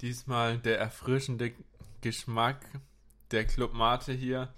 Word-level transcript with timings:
Diesmal 0.00 0.58
der 0.58 0.78
erfrischende 0.78 1.52
Geschmack 2.00 2.64
der 3.32 3.44
Club 3.46 3.74
Mate 3.74 4.12
hier. 4.12 4.52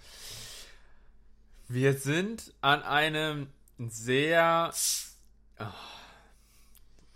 Wir 1.67 1.93
sind 1.93 2.53
an 2.61 2.83
einem 2.83 3.47
sehr. 3.79 4.71
Oh, 5.59 5.65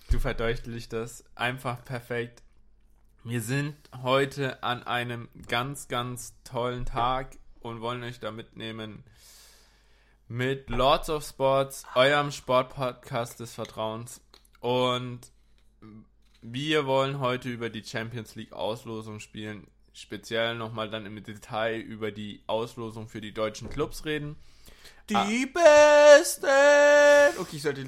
du 0.10 0.20
verdeutlichst 0.20 0.92
das 0.92 1.24
einfach 1.36 1.86
perfekt. 1.86 2.42
Wir 3.24 3.42
sind 3.42 3.76
heute 4.02 4.64
an 4.64 4.84
einem 4.84 5.30
ganz, 5.48 5.88
ganz 5.88 6.34
tollen 6.44 6.86
Tag 6.86 7.38
und 7.60 7.82
wollen 7.82 8.04
euch 8.04 8.20
da 8.20 8.32
mitnehmen 8.32 9.04
mit 10.28 10.70
Lords 10.70 11.10
of 11.10 11.24
Sports, 11.24 11.84
eurem 11.94 12.32
Sportpodcast 12.32 13.40
des 13.40 13.54
Vertrauens. 13.54 14.22
Und 14.60 15.32
wir 16.52 16.86
wollen 16.86 17.20
heute 17.20 17.50
über 17.50 17.70
die 17.70 17.84
Champions 17.84 18.36
League 18.36 18.54
Auslosung 18.54 19.20
spielen. 19.20 19.66
Speziell 19.94 20.56
nochmal 20.56 20.90
dann 20.90 21.06
im 21.06 21.24
Detail 21.24 21.80
über 21.80 22.12
die 22.12 22.42
Auslosung 22.48 23.08
für 23.08 23.22
die 23.22 23.34
deutschen 23.34 23.70
Clubs 23.70 24.06
reden. 24.06 24.36
Die 25.10 25.16
ah. 25.16 25.26
Besten! 26.18 27.40
Okay, 27.40 27.56
ich 27.56 27.62
sollte. 27.62 27.86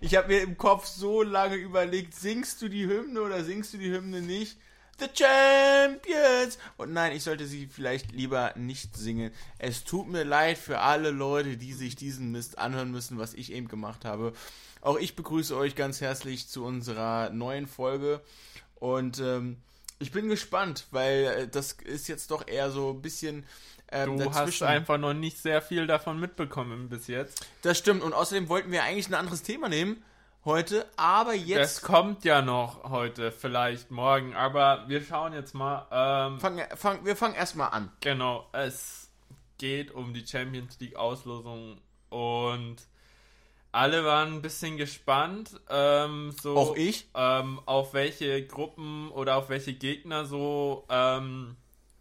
Ich 0.00 0.14
habe 0.16 0.28
mir 0.28 0.42
im 0.42 0.56
Kopf 0.56 0.86
so 0.86 1.22
lange 1.22 1.56
überlegt, 1.56 2.14
singst 2.14 2.60
du 2.60 2.68
die 2.68 2.86
Hymne 2.86 3.20
oder 3.22 3.44
singst 3.44 3.72
du 3.72 3.78
die 3.78 3.90
Hymne 3.90 4.20
nicht? 4.20 4.58
The 4.98 5.06
Champions! 5.14 6.58
Und 6.76 6.92
nein, 6.92 7.12
ich 7.12 7.22
sollte 7.22 7.46
sie 7.46 7.66
vielleicht 7.66 8.12
lieber 8.12 8.52
nicht 8.56 8.96
singen. 8.96 9.32
Es 9.58 9.84
tut 9.84 10.08
mir 10.08 10.24
leid 10.24 10.58
für 10.58 10.80
alle 10.80 11.10
Leute, 11.10 11.56
die 11.56 11.72
sich 11.72 11.96
diesen 11.96 12.32
Mist 12.32 12.58
anhören 12.58 12.90
müssen, 12.90 13.18
was 13.18 13.32
ich 13.32 13.52
eben 13.52 13.68
gemacht 13.68 14.04
habe. 14.04 14.34
Auch 14.80 14.98
ich 14.98 15.16
begrüße 15.16 15.56
euch 15.56 15.74
ganz 15.74 16.00
herzlich 16.00 16.48
zu 16.48 16.64
unserer 16.64 17.30
neuen 17.30 17.66
Folge. 17.66 18.20
Und 18.76 19.18
ähm, 19.20 19.58
ich 19.98 20.12
bin 20.12 20.28
gespannt, 20.28 20.86
weil 20.90 21.24
äh, 21.24 21.48
das 21.48 21.72
ist 21.72 22.08
jetzt 22.08 22.30
doch 22.30 22.46
eher 22.48 22.70
so 22.70 22.90
ein 22.90 23.02
bisschen. 23.02 23.44
Ähm, 23.92 24.16
du 24.16 24.24
dazwischen. 24.24 24.40
hast 24.40 24.62
einfach 24.62 24.98
noch 24.98 25.14
nicht 25.14 25.38
sehr 25.38 25.60
viel 25.60 25.86
davon 25.86 26.18
mitbekommen 26.18 26.88
bis 26.88 27.06
jetzt. 27.08 27.44
Das 27.62 27.76
stimmt. 27.76 28.02
Und 28.02 28.14
außerdem 28.14 28.48
wollten 28.48 28.72
wir 28.72 28.84
eigentlich 28.84 29.08
ein 29.08 29.14
anderes 29.14 29.42
Thema 29.42 29.68
nehmen 29.68 30.02
heute, 30.44 30.86
aber 30.96 31.34
jetzt. 31.34 31.78
Es 31.78 31.82
kommt 31.82 32.24
ja 32.24 32.40
noch 32.42 32.84
heute, 32.84 33.32
vielleicht 33.32 33.90
morgen, 33.90 34.34
aber 34.34 34.88
wir 34.88 35.02
schauen 35.02 35.32
jetzt 35.32 35.54
mal. 35.54 35.86
Ähm, 35.90 36.40
fang, 36.40 36.60
fang, 36.76 37.04
wir 37.04 37.16
fangen 37.16 37.34
erstmal 37.34 37.70
an. 37.70 37.90
Genau, 38.00 38.48
es 38.52 39.10
geht 39.58 39.90
um 39.90 40.14
die 40.14 40.26
Champions 40.26 40.78
League 40.80 40.96
Auslosung 40.96 41.78
und 42.08 42.76
alle 43.72 44.04
waren 44.04 44.34
ein 44.34 44.42
bisschen 44.42 44.76
gespannt, 44.76 45.60
ähm, 45.68 46.32
so 46.32 46.56
auch 46.56 46.76
ich, 46.76 47.08
ähm, 47.14 47.60
auf 47.66 47.94
welche 47.94 48.44
Gruppen 48.46 49.10
oder 49.10 49.36
auf 49.36 49.48
welche 49.48 49.74
Gegner 49.74 50.24
so 50.24 50.84
ähm, 50.88 51.56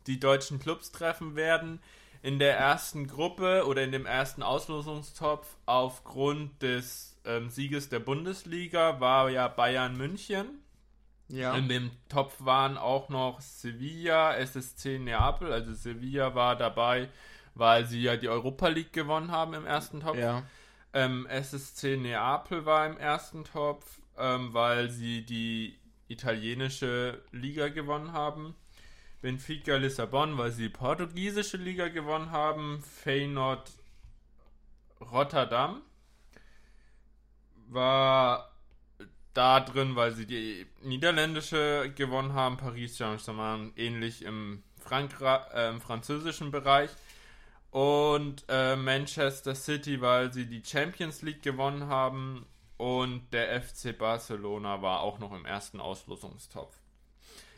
die 0.07 0.19
deutschen 0.19 0.59
Clubs 0.59 0.91
treffen 0.91 1.35
werden. 1.35 1.79
In 2.21 2.39
der 2.39 2.57
ersten 2.57 3.07
Gruppe 3.07 3.65
oder 3.65 3.83
in 3.83 3.91
dem 3.91 4.05
ersten 4.05 4.43
Auslosungstopf 4.43 5.47
aufgrund 5.65 6.61
des 6.61 7.17
ähm, 7.23 7.49
Sieges 7.49 7.87
der 7.87 7.99
Bundesliga 7.99 8.99
war 8.99 9.29
ja 9.29 9.47
Bayern 9.47 9.95
München. 9.95 10.63
Ja. 11.29 11.55
In 11.55 11.69
dem 11.69 11.91
Topf 12.09 12.33
waren 12.39 12.77
auch 12.77 13.09
noch 13.09 13.39
Sevilla, 13.39 14.35
SSC 14.35 14.97
Neapel. 14.97 15.53
Also 15.53 15.73
Sevilla 15.73 16.33
war 16.33 16.55
dabei, 16.55 17.09
weil 17.53 17.85
sie 17.85 18.01
ja 18.01 18.17
die 18.17 18.27
Europa 18.27 18.67
League 18.67 18.91
gewonnen 18.91 19.31
haben 19.31 19.53
im 19.53 19.65
ersten 19.65 20.01
Topf. 20.01 20.17
Ja. 20.17 20.43
Ähm, 20.93 21.27
SSC 21.27 21.97
Neapel 21.97 22.65
war 22.65 22.87
im 22.87 22.97
ersten 22.97 23.43
Topf, 23.43 23.99
ähm, 24.17 24.53
weil 24.53 24.89
sie 24.89 25.25
die 25.25 25.77
italienische 26.07 27.21
Liga 27.31 27.69
gewonnen 27.69 28.13
haben. 28.13 28.55
Benfica 29.21 29.75
Lissabon, 29.75 30.37
weil 30.37 30.51
sie 30.51 30.63
die 30.63 30.69
portugiesische 30.69 31.57
Liga 31.57 31.89
gewonnen 31.89 32.31
haben. 32.31 32.81
Feyenoord 33.03 33.71
Rotterdam 35.01 35.81
war 37.67 38.51
da 39.33 39.59
drin, 39.59 39.95
weil 39.95 40.13
sie 40.13 40.25
die 40.25 40.65
niederländische 40.81 41.91
gewonnen 41.95 42.33
haben. 42.33 42.57
Paris 42.57 42.97
Saint-Germain 42.97 43.73
ähnlich 43.75 44.23
im, 44.23 44.63
Frankra 44.79 45.47
äh, 45.53 45.69
im 45.69 45.81
französischen 45.81 46.49
Bereich 46.51 46.89
und 47.71 48.45
äh, 48.49 48.75
Manchester 48.75 49.55
City, 49.55 50.01
weil 50.01 50.33
sie 50.33 50.45
die 50.45 50.63
Champions 50.65 51.21
League 51.21 51.43
gewonnen 51.43 51.87
haben 51.87 52.45
und 52.77 53.31
der 53.33 53.61
FC 53.61 53.97
Barcelona 53.97 54.81
war 54.81 55.01
auch 55.01 55.19
noch 55.19 55.33
im 55.33 55.45
ersten 55.45 55.79
Auslosungstopf. 55.79 56.75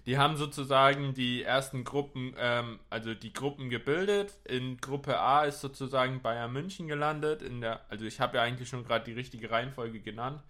Die 0.07 0.17
haben 0.17 0.35
sozusagen 0.35 1.13
die 1.13 1.43
ersten 1.43 1.83
Gruppen, 1.83 2.33
ähm, 2.37 2.79
also 2.89 3.13
die 3.13 3.33
Gruppen 3.33 3.69
gebildet. 3.69 4.33
In 4.45 4.77
Gruppe 4.77 5.19
A 5.19 5.43
ist 5.43 5.61
sozusagen 5.61 6.21
Bayern 6.21 6.51
München 6.51 6.87
gelandet. 6.87 7.43
In 7.43 7.61
der, 7.61 7.81
also 7.89 8.05
ich 8.05 8.19
habe 8.19 8.37
ja 8.37 8.43
eigentlich 8.43 8.67
schon 8.67 8.83
gerade 8.83 9.05
die 9.05 9.13
richtige 9.13 9.51
Reihenfolge 9.51 9.99
genannt. 9.99 10.41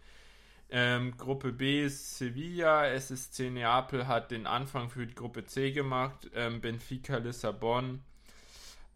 Ähm, 0.70 1.18
Gruppe 1.18 1.52
B 1.52 1.84
ist 1.84 2.18
Sevilla, 2.18 2.88
SSC 2.88 3.50
Neapel 3.50 4.08
hat 4.08 4.32
den 4.32 4.48
Anfang 4.48 4.90
für 4.90 5.06
die 5.06 5.16
Gruppe 5.16 5.44
C 5.44 5.74
gemacht, 5.74 6.32
ähm, 6.34 6.62
Benfica 6.62 7.18
Lissabon, 7.18 8.02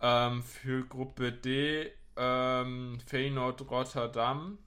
ähm, 0.02 0.44
für 0.44 0.86
Gruppe 0.86 1.32
D 1.32 1.92
ähm, 2.16 3.00
Feyenoord 3.06 3.70
Rotterdam. 3.70 4.58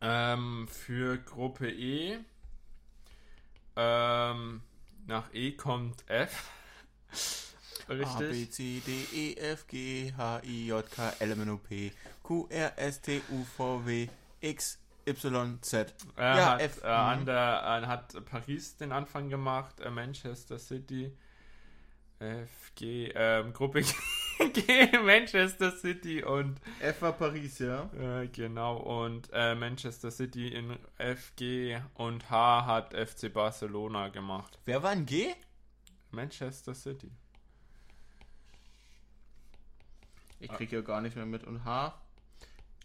Ähm, 0.00 0.68
für 0.68 1.18
Gruppe 1.18 1.70
E 1.70 2.18
ähm, 3.76 4.60
nach 5.06 5.32
E 5.32 5.52
kommt 5.52 6.04
F. 6.08 6.50
Richtig. 7.88 8.06
A, 8.06 8.18
B, 8.18 8.48
C, 8.48 8.82
D, 8.86 9.06
E, 9.12 9.34
F, 9.36 9.66
G, 9.66 10.12
H, 10.16 10.42
I, 10.44 10.68
J, 10.68 10.90
K, 10.90 11.12
L, 11.18 11.32
M, 11.32 11.40
N, 11.40 11.50
O, 11.50 11.56
P, 11.56 11.92
Q, 12.22 12.46
R, 12.48 12.72
S, 12.76 13.00
T, 13.00 13.20
U, 13.30 13.44
V, 13.56 13.84
W, 13.84 14.08
X, 14.40 14.78
Y, 15.06 15.58
Z. 15.60 15.94
Er 16.14 16.36
ja, 16.36 16.50
hat, 16.50 16.60
F. 16.60 16.84
Äh, 16.84 16.86
an 16.86 17.24
der, 17.24 17.82
äh, 17.82 17.86
hat 17.86 18.24
Paris 18.26 18.76
den 18.76 18.92
Anfang 18.92 19.28
gemacht, 19.28 19.80
äh, 19.80 19.90
Manchester 19.90 20.58
City, 20.58 21.16
F, 22.20 22.72
G, 22.76 23.10
ähm, 23.14 23.52
Gruppe 23.52 23.82
G. 23.82 23.92
Manchester 25.04 25.72
City 25.72 26.22
und 26.22 26.60
F 26.80 27.02
war 27.02 27.12
Paris, 27.12 27.58
ja. 27.58 27.90
Äh, 27.98 28.28
genau, 28.28 28.76
und 28.76 29.28
äh, 29.32 29.54
Manchester 29.54 30.10
City 30.10 30.48
in 30.48 30.78
FG 30.98 31.80
und 31.94 32.30
H 32.30 32.66
hat 32.66 32.94
FC 32.94 33.32
Barcelona 33.32 34.08
gemacht. 34.08 34.58
Wer 34.64 34.82
war 34.82 34.92
in 34.92 35.06
G? 35.06 35.34
Manchester 36.10 36.74
City. 36.74 37.10
Ich 40.40 40.50
kriege 40.50 40.76
ja 40.76 40.82
gar 40.82 41.02
nicht 41.02 41.16
mehr 41.16 41.26
mit. 41.26 41.44
Und 41.44 41.64
H 41.64 41.94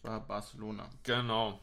war 0.04 0.20
Barcelona. 0.20 0.90
Genau. 1.04 1.60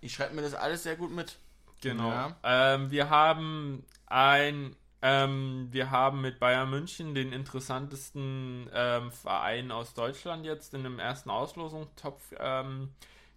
Ich 0.00 0.12
schreibe 0.12 0.34
mir 0.34 0.42
das 0.42 0.54
alles 0.54 0.82
sehr 0.82 0.96
gut 0.96 1.10
mit. 1.10 1.38
Genau. 1.80 2.10
Ja. 2.10 2.36
Ähm, 2.42 2.90
wir 2.90 3.08
haben 3.10 3.84
ein 4.06 4.76
ähm, 5.00 5.68
wir 5.70 5.90
haben 5.90 6.20
mit 6.20 6.40
Bayern 6.40 6.70
München 6.70 7.14
den 7.14 7.32
interessantesten 7.32 8.68
ähm, 8.72 9.12
Verein 9.12 9.70
aus 9.70 9.94
Deutschland 9.94 10.44
jetzt 10.44 10.74
in 10.74 10.82
dem 10.82 10.98
ersten 10.98 11.30
Auslosungstopf 11.30 12.34
ähm, 12.38 12.90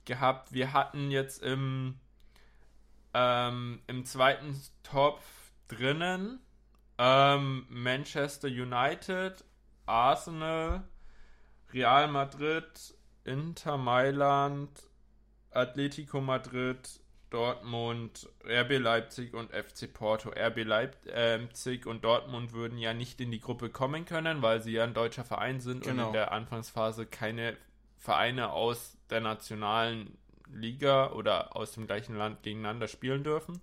gehabt. 0.05 0.53
Wir 0.53 0.73
hatten 0.73 1.11
jetzt 1.11 1.43
im, 1.43 1.99
ähm, 3.13 3.81
im 3.87 4.05
zweiten 4.05 4.59
Topf 4.81 5.23
drinnen 5.67 6.39
ähm, 6.97 7.65
Manchester 7.69 8.47
United, 8.47 9.43
Arsenal, 9.85 10.83
Real 11.73 12.07
Madrid, 12.07 12.95
Inter 13.23 13.77
Mailand, 13.77 14.69
Atletico 15.51 16.21
Madrid, 16.21 16.99
Dortmund, 17.31 18.29
RB 18.45 18.77
Leipzig 18.77 19.33
und 19.33 19.51
FC 19.51 19.91
Porto. 19.91 20.29
RB 20.29 20.63
Leipzig 20.63 21.87
und 21.87 22.03
Dortmund 22.03 22.53
würden 22.53 22.77
ja 22.77 22.93
nicht 22.93 23.19
in 23.21 23.31
die 23.31 23.39
Gruppe 23.39 23.69
kommen 23.69 24.05
können, 24.05 24.41
weil 24.41 24.61
sie 24.61 24.73
ja 24.73 24.83
ein 24.83 24.93
deutscher 24.93 25.23
Verein 25.23 25.61
sind 25.61 25.83
genau. 25.83 26.03
und 26.03 26.07
in 26.09 26.13
der 26.13 26.31
Anfangsphase 26.33 27.05
keine 27.05 27.57
Vereine 27.97 28.51
aus 28.51 28.97
der 29.09 29.21
nationalen 29.21 30.17
Liga 30.53 31.11
oder 31.11 31.55
aus 31.55 31.71
dem 31.71 31.87
gleichen 31.87 32.17
Land 32.17 32.43
gegeneinander 32.43 32.87
spielen 32.87 33.23
dürfen. 33.23 33.61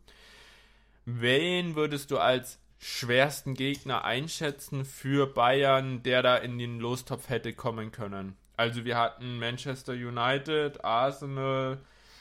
Wen 1.04 1.76
würdest 1.76 2.10
du 2.10 2.18
als 2.18 2.58
schwersten 2.78 3.54
Gegner 3.54 4.04
einschätzen 4.04 4.84
für 4.84 5.26
Bayern, 5.26 6.02
der 6.02 6.22
da 6.22 6.36
in 6.36 6.58
den 6.58 6.80
Lostopf 6.80 7.28
hätte 7.28 7.52
kommen 7.52 7.92
können? 7.92 8.36
Also 8.56 8.84
wir 8.84 8.96
hatten 8.96 9.38
Manchester 9.38 9.92
United, 9.92 10.84
Arsenal, 10.84 11.78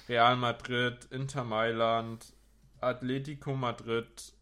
Real 0.08 0.36
Madrid, 0.38 1.06
Inter 1.12 1.44
Mailand, 1.44 2.34
Atletico 2.80 3.56
Madrid 3.56 4.34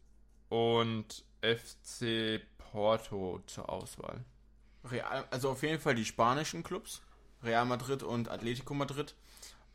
und 0.50 1.24
FC 1.42 2.42
Porto 2.58 3.42
zur 3.48 3.70
Auswahl. 3.70 4.24
Real, 4.84 5.26
also 5.32 5.50
auf 5.50 5.64
jeden 5.64 5.80
Fall 5.80 5.96
die 5.96 6.06
spanischen 6.06 6.64
Clubs, 6.64 7.02
Real 7.44 7.66
Madrid 7.66 8.04
und 8.04 8.30
Atletico 8.30 8.74
Madrid. 8.74 9.16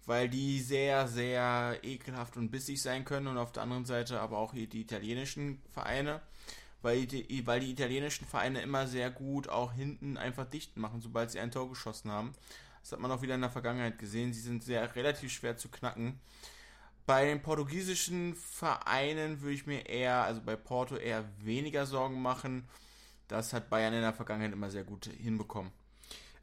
weil 0.07 0.29
die 0.29 0.61
sehr, 0.61 1.07
sehr 1.09 1.79
ekelhaft 1.83 2.37
und 2.37 2.51
bissig 2.51 2.81
sein 2.83 3.05
können 3.05 3.29
und 3.29 3.39
auf 3.39 3.53
der 3.53 3.63
anderen 3.63 3.85
Seite 3.85 4.21
aber 4.21 4.39
auch 4.39 4.53
die 4.53 4.81
italienischen 4.81 5.63
Vereine, 5.71 6.21
weil 6.83 7.07
die, 7.07 7.47
weil 7.47 7.61
die 7.61 7.71
italienischen 7.71 8.27
Vereine 8.27 8.63
immer 8.63 8.87
sehr 8.87 9.11
gut 9.11 9.49
auch 9.49 9.73
hinten 9.73 10.17
einfach 10.17 10.47
dicht 10.47 10.77
machen, 10.77 11.01
sobald 11.01 11.31
sie 11.31 11.39
ein 11.39 11.51
Tor 11.53 11.69
geschossen 11.69 12.11
haben. 12.11 12.33
Das 12.83 12.93
hat 12.93 13.01
man 13.01 13.11
auch 13.11 13.23
wieder 13.23 13.35
in 13.35 13.41
der 13.41 13.51
Vergangenheit 13.51 13.99
gesehen. 13.99 14.33
Sie 14.33 14.41
sind 14.41 14.65
sehr 14.65 14.95
relativ 14.95 15.33
schwer 15.33 15.57
zu 15.57 15.69
knacken. 15.69 16.21
Bei 17.07 17.25
den 17.25 17.43
portugiesischen 17.43 18.35
Vereinen 18.35 19.41
würde 19.41 19.55
ich 19.55 19.67
mir 19.67 19.87
eher, 19.87 20.23
also 20.23 20.41
bei 20.41 20.57
Porto 20.57 20.97
eher 20.97 21.25
weniger 21.39 21.87
Sorgen 21.87 22.23
machen. 22.23 22.69
Das 23.29 23.53
hat 23.53 23.71
Bayern 23.71 23.95
in 23.95 24.03
der 24.03 24.13
Vergangenheit 24.13 24.53
immer 24.53 24.71
sehr 24.71 24.85
gut 24.85 25.07
hinbekommen. 25.07 25.73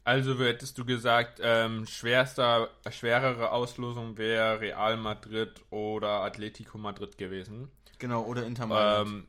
Also 0.04 0.38
hättest 0.38 0.78
du 0.78 0.86
gesagt, 0.86 1.38
ähm, 1.42 1.86
schwerster, 1.86 2.70
schwerere 2.90 3.52
Auslosung 3.52 4.16
wäre 4.16 4.58
Real 4.58 4.96
Madrid 4.96 5.60
oder 5.68 6.22
Atletico 6.22 6.78
Madrid 6.78 7.18
gewesen. 7.18 7.70
Genau, 7.98 8.22
oder 8.22 8.46
Inter 8.46 8.66
Mailand. 8.66 9.08
Ähm, 9.08 9.26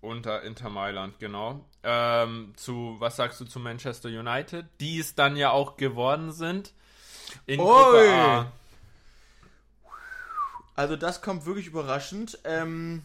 unter 0.00 0.42
Inter 0.42 0.70
Mailand, 0.70 1.18
genau. 1.18 1.64
Ähm, 1.82 2.52
zu, 2.56 2.96
was 2.98 3.16
sagst 3.16 3.40
du 3.40 3.44
zu 3.44 3.58
Manchester 3.58 4.08
United, 4.08 4.66
die 4.80 4.98
es 4.98 5.14
dann 5.14 5.36
ja 5.36 5.50
auch 5.50 5.76
geworden 5.76 6.32
sind? 6.32 6.72
In 7.46 7.60
Oi. 7.60 7.66
Gruppe 7.66 8.12
A. 8.12 8.52
Also 10.74 10.96
das 10.96 11.22
kommt 11.22 11.46
wirklich 11.46 11.66
überraschend. 11.66 12.38
Ähm, 12.44 13.02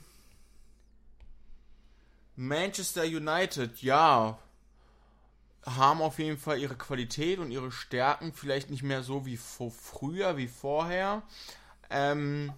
Manchester 2.36 3.04
United, 3.04 3.82
ja, 3.82 4.38
haben 5.66 6.02
auf 6.02 6.20
jeden 6.20 6.38
Fall 6.38 6.60
ihre 6.60 6.76
Qualität 6.76 7.40
und 7.40 7.52
ihre 7.52 7.72
Stärken, 7.72 8.34
vielleicht 8.34 8.70
nicht 8.70 8.84
mehr 8.84 9.04
so 9.04 9.26
wie 9.26 9.38
vor, 9.38 9.72
früher, 9.72 10.38
wie 10.38 10.48
vorher. 10.48 11.22
Ähm, 11.90 12.52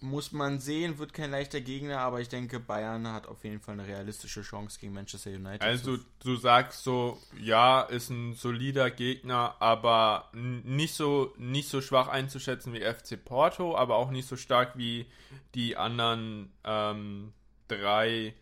muss 0.00 0.32
man 0.32 0.60
sehen, 0.60 0.98
wird 0.98 1.12
kein 1.12 1.30
leichter 1.30 1.60
Gegner, 1.60 2.00
aber 2.00 2.20
ich 2.20 2.28
denke, 2.28 2.60
Bayern 2.60 3.06
hat 3.08 3.26
auf 3.26 3.44
jeden 3.44 3.60
Fall 3.60 3.74
eine 3.74 3.86
realistische 3.86 4.42
Chance 4.42 4.78
gegen 4.80 4.92
Manchester 4.92 5.30
United. 5.30 5.62
Also 5.62 5.98
du 6.22 6.36
sagst 6.36 6.84
so, 6.84 7.18
ja, 7.40 7.82
ist 7.82 8.10
ein 8.10 8.34
solider 8.34 8.90
Gegner, 8.90 9.56
aber 9.60 10.30
nicht 10.32 10.94
so, 10.94 11.34
nicht 11.36 11.68
so 11.68 11.80
schwach 11.80 12.08
einzuschätzen 12.08 12.72
wie 12.72 12.80
FC 12.80 13.22
Porto, 13.22 13.76
aber 13.76 13.96
auch 13.96 14.10
nicht 14.10 14.28
so 14.28 14.36
stark 14.36 14.76
wie 14.76 15.06
die 15.54 15.76
anderen 15.76 16.52
ähm, 16.64 17.32
drei 17.68 18.34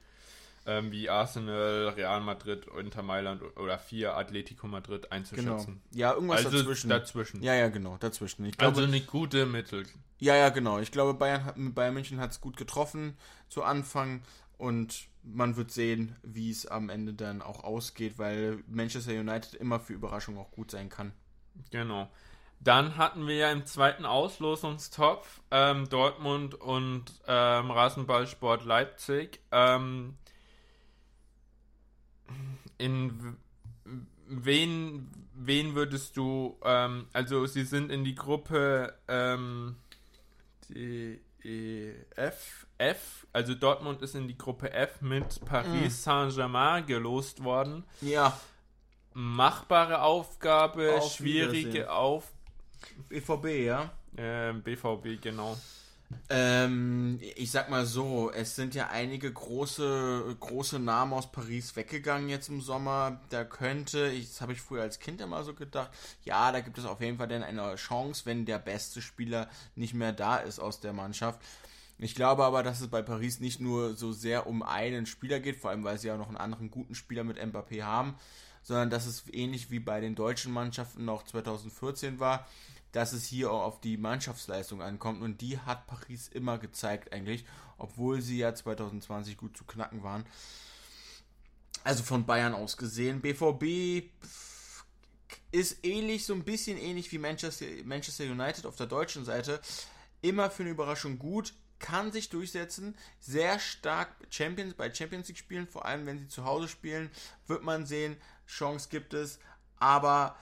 ähm, 0.66 0.90
wie 0.90 1.08
Arsenal, 1.08 1.88
Real 1.90 2.20
Madrid, 2.20 2.66
Inter 2.78 3.02
Mailand 3.02 3.42
oder 3.56 3.78
vier 3.78 4.16
Atletico 4.16 4.66
Madrid 4.66 5.12
einzuschätzen. 5.12 5.80
Genau. 5.90 5.98
Ja, 5.98 6.12
irgendwas 6.14 6.44
also 6.44 6.58
dazwischen. 6.58 6.90
dazwischen. 6.90 7.42
Ja, 7.42 7.54
ja, 7.54 7.68
genau, 7.68 7.96
dazwischen. 7.98 8.44
Ich 8.44 8.58
glaube, 8.58 8.76
also 8.76 8.88
eine 8.88 9.00
gute 9.00 9.46
Mittel. 9.46 9.86
Ja, 10.18 10.34
ja, 10.34 10.48
genau. 10.48 10.78
Ich 10.80 10.90
glaube, 10.90 11.14
Bayern, 11.14 11.44
hat, 11.44 11.54
Bayern 11.56 11.94
München 11.94 12.20
hat 12.20 12.32
es 12.32 12.40
gut 12.40 12.56
getroffen 12.56 13.16
zu 13.48 13.62
Anfang 13.62 14.22
und 14.58 15.06
man 15.22 15.56
wird 15.56 15.70
sehen, 15.70 16.16
wie 16.22 16.50
es 16.50 16.66
am 16.66 16.88
Ende 16.88 17.14
dann 17.14 17.42
auch 17.42 17.62
ausgeht, 17.64 18.18
weil 18.18 18.62
Manchester 18.66 19.12
United 19.12 19.54
immer 19.54 19.80
für 19.80 19.92
Überraschung 19.92 20.38
auch 20.38 20.50
gut 20.50 20.70
sein 20.70 20.88
kann. 20.88 21.12
Genau. 21.70 22.08
Dann 22.60 22.96
hatten 22.96 23.26
wir 23.26 23.36
ja 23.36 23.52
im 23.52 23.66
zweiten 23.66 24.04
Auslosungstopf 24.04 25.42
ähm, 25.50 25.88
Dortmund 25.88 26.54
und 26.54 27.04
ähm, 27.26 27.70
Rasenballsport 27.70 28.64
Leipzig. 28.64 29.40
Ähm, 29.52 30.16
in 32.78 33.36
wen, 34.26 35.10
wen 35.34 35.74
würdest 35.74 36.16
du, 36.16 36.58
ähm, 36.64 37.06
also 37.12 37.46
sie 37.46 37.64
sind 37.64 37.90
in 37.90 38.04
die 38.04 38.14
Gruppe 38.14 38.94
ähm, 39.08 39.76
die 40.68 41.20
e, 41.44 41.94
F, 42.16 42.66
F, 42.78 43.26
also 43.32 43.54
Dortmund 43.54 44.02
ist 44.02 44.14
in 44.14 44.26
die 44.28 44.36
Gruppe 44.36 44.72
F 44.72 45.00
mit 45.00 45.44
Paris 45.44 45.82
mhm. 45.82 45.90
Saint-Germain 45.90 46.86
gelost 46.86 47.44
worden. 47.44 47.84
Ja. 48.00 48.38
Machbare 49.12 50.02
Aufgabe, 50.02 50.96
Auf 50.96 51.14
schwierige 51.14 51.90
Auf. 51.90 52.32
BVB, 53.08 53.46
ja? 53.64 53.90
Äh, 54.16 54.52
BVB, 54.52 55.20
genau. 55.20 55.56
Ähm, 56.28 57.20
ich 57.36 57.50
sag 57.50 57.70
mal 57.70 57.86
so, 57.86 58.30
es 58.32 58.56
sind 58.56 58.74
ja 58.74 58.88
einige 58.88 59.32
große, 59.32 60.36
große 60.38 60.78
Namen 60.78 61.12
aus 61.12 61.30
Paris 61.30 61.74
weggegangen 61.76 62.28
jetzt 62.28 62.48
im 62.48 62.60
Sommer. 62.60 63.20
Da 63.30 63.44
könnte, 63.44 64.08
ich, 64.08 64.28
das 64.28 64.40
habe 64.40 64.52
ich 64.52 64.60
früher 64.60 64.82
als 64.82 64.98
Kind 64.98 65.20
immer 65.20 65.42
so 65.44 65.54
gedacht, 65.54 65.90
ja, 66.24 66.50
da 66.52 66.60
gibt 66.60 66.78
es 66.78 66.84
auf 66.84 67.00
jeden 67.00 67.18
Fall 67.18 67.28
dann 67.28 67.42
eine 67.42 67.74
Chance, 67.76 68.26
wenn 68.26 68.44
der 68.44 68.58
beste 68.58 69.02
Spieler 69.02 69.48
nicht 69.74 69.94
mehr 69.94 70.12
da 70.12 70.36
ist 70.36 70.58
aus 70.58 70.80
der 70.80 70.92
Mannschaft. 70.92 71.40
Ich 71.98 72.14
glaube 72.14 72.44
aber, 72.44 72.62
dass 72.62 72.80
es 72.80 72.88
bei 72.88 73.02
Paris 73.02 73.40
nicht 73.40 73.60
nur 73.60 73.94
so 73.94 74.12
sehr 74.12 74.46
um 74.46 74.62
einen 74.62 75.06
Spieler 75.06 75.40
geht, 75.40 75.56
vor 75.56 75.70
allem 75.70 75.84
weil 75.84 75.98
sie 75.98 76.08
ja 76.08 76.16
noch 76.16 76.28
einen 76.28 76.36
anderen 76.36 76.70
guten 76.70 76.94
Spieler 76.94 77.24
mit 77.24 77.38
Mbappé 77.38 77.84
haben, 77.84 78.14
sondern 78.62 78.90
dass 78.90 79.06
es 79.06 79.24
ähnlich 79.32 79.70
wie 79.70 79.78
bei 79.80 80.00
den 80.00 80.14
deutschen 80.14 80.52
Mannschaften 80.52 81.04
noch 81.04 81.22
2014 81.24 82.20
war 82.20 82.46
dass 82.96 83.12
es 83.12 83.26
hier 83.26 83.52
auch 83.52 83.62
auf 83.62 83.80
die 83.82 83.98
Mannschaftsleistung 83.98 84.80
ankommt. 84.80 85.20
Und 85.20 85.42
die 85.42 85.58
hat 85.58 85.86
Paris 85.86 86.28
immer 86.28 86.56
gezeigt 86.56 87.12
eigentlich, 87.12 87.44
obwohl 87.76 88.22
sie 88.22 88.38
ja 88.38 88.54
2020 88.54 89.36
gut 89.36 89.54
zu 89.54 89.64
knacken 89.64 90.02
waren. 90.02 90.24
Also 91.84 92.02
von 92.04 92.24
Bayern 92.24 92.54
aus 92.54 92.78
gesehen, 92.78 93.20
BVB 93.20 94.08
ist 95.52 95.84
ähnlich, 95.84 96.24
so 96.24 96.32
ein 96.32 96.44
bisschen 96.44 96.78
ähnlich 96.78 97.12
wie 97.12 97.18
Manchester, 97.18 97.66
Manchester 97.84 98.24
United 98.24 98.64
auf 98.64 98.76
der 98.76 98.86
deutschen 98.86 99.26
Seite. 99.26 99.60
Immer 100.22 100.48
für 100.48 100.62
eine 100.62 100.72
Überraschung 100.72 101.18
gut, 101.18 101.52
kann 101.78 102.12
sich 102.12 102.30
durchsetzen, 102.30 102.96
sehr 103.20 103.58
stark 103.58 104.08
Champions 104.30 104.72
bei 104.72 104.92
Champions 104.92 105.28
League 105.28 105.36
spielen, 105.36 105.68
vor 105.68 105.84
allem 105.84 106.06
wenn 106.06 106.18
sie 106.18 106.28
zu 106.28 106.46
Hause 106.46 106.66
spielen, 106.66 107.10
wird 107.46 107.62
man 107.62 107.84
sehen, 107.84 108.16
Chance 108.46 108.88
gibt 108.88 109.12
es, 109.12 109.38
aber 109.76 110.34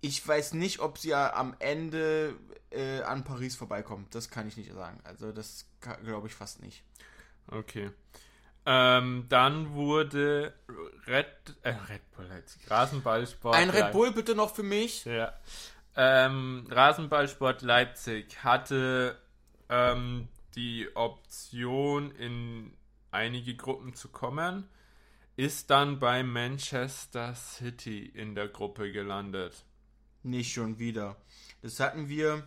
ich 0.00 0.26
weiß 0.26 0.54
nicht, 0.54 0.80
ob 0.80 0.98
sie 0.98 1.10
ja 1.10 1.34
am 1.34 1.54
Ende 1.58 2.34
äh, 2.70 3.00
an 3.02 3.24
Paris 3.24 3.56
vorbeikommt. 3.56 4.14
Das 4.14 4.30
kann 4.30 4.46
ich 4.48 4.56
nicht 4.56 4.72
sagen. 4.72 5.00
Also 5.04 5.32
das 5.32 5.66
glaube 6.02 6.28
ich 6.28 6.34
fast 6.34 6.62
nicht. 6.62 6.82
Okay. 7.50 7.90
Ähm, 8.66 9.24
dann 9.28 9.72
wurde 9.72 10.52
Red, 11.06 11.26
äh, 11.62 11.70
Red 11.70 12.10
Bull, 12.12 12.28
Rasenballsport. 12.66 13.56
Ein 13.56 13.70
Red 13.70 13.92
Bull 13.92 14.12
bitte 14.12 14.34
noch 14.34 14.54
für 14.54 14.62
mich. 14.62 15.04
Ja. 15.06 15.32
Ähm, 15.96 16.66
Rasenballsport 16.70 17.62
Leipzig 17.62 18.44
hatte 18.44 19.18
ähm, 19.68 20.28
die 20.54 20.88
Option, 20.94 22.10
in 22.12 22.72
einige 23.10 23.56
Gruppen 23.56 23.94
zu 23.94 24.08
kommen, 24.08 24.68
ist 25.36 25.70
dann 25.70 25.98
bei 25.98 26.22
Manchester 26.22 27.34
City 27.34 28.04
in 28.04 28.34
der 28.34 28.48
Gruppe 28.48 28.92
gelandet. 28.92 29.64
Nicht 30.22 30.52
schon 30.52 30.78
wieder. 30.78 31.16
Das 31.62 31.80
hatten 31.80 32.08
wir. 32.08 32.46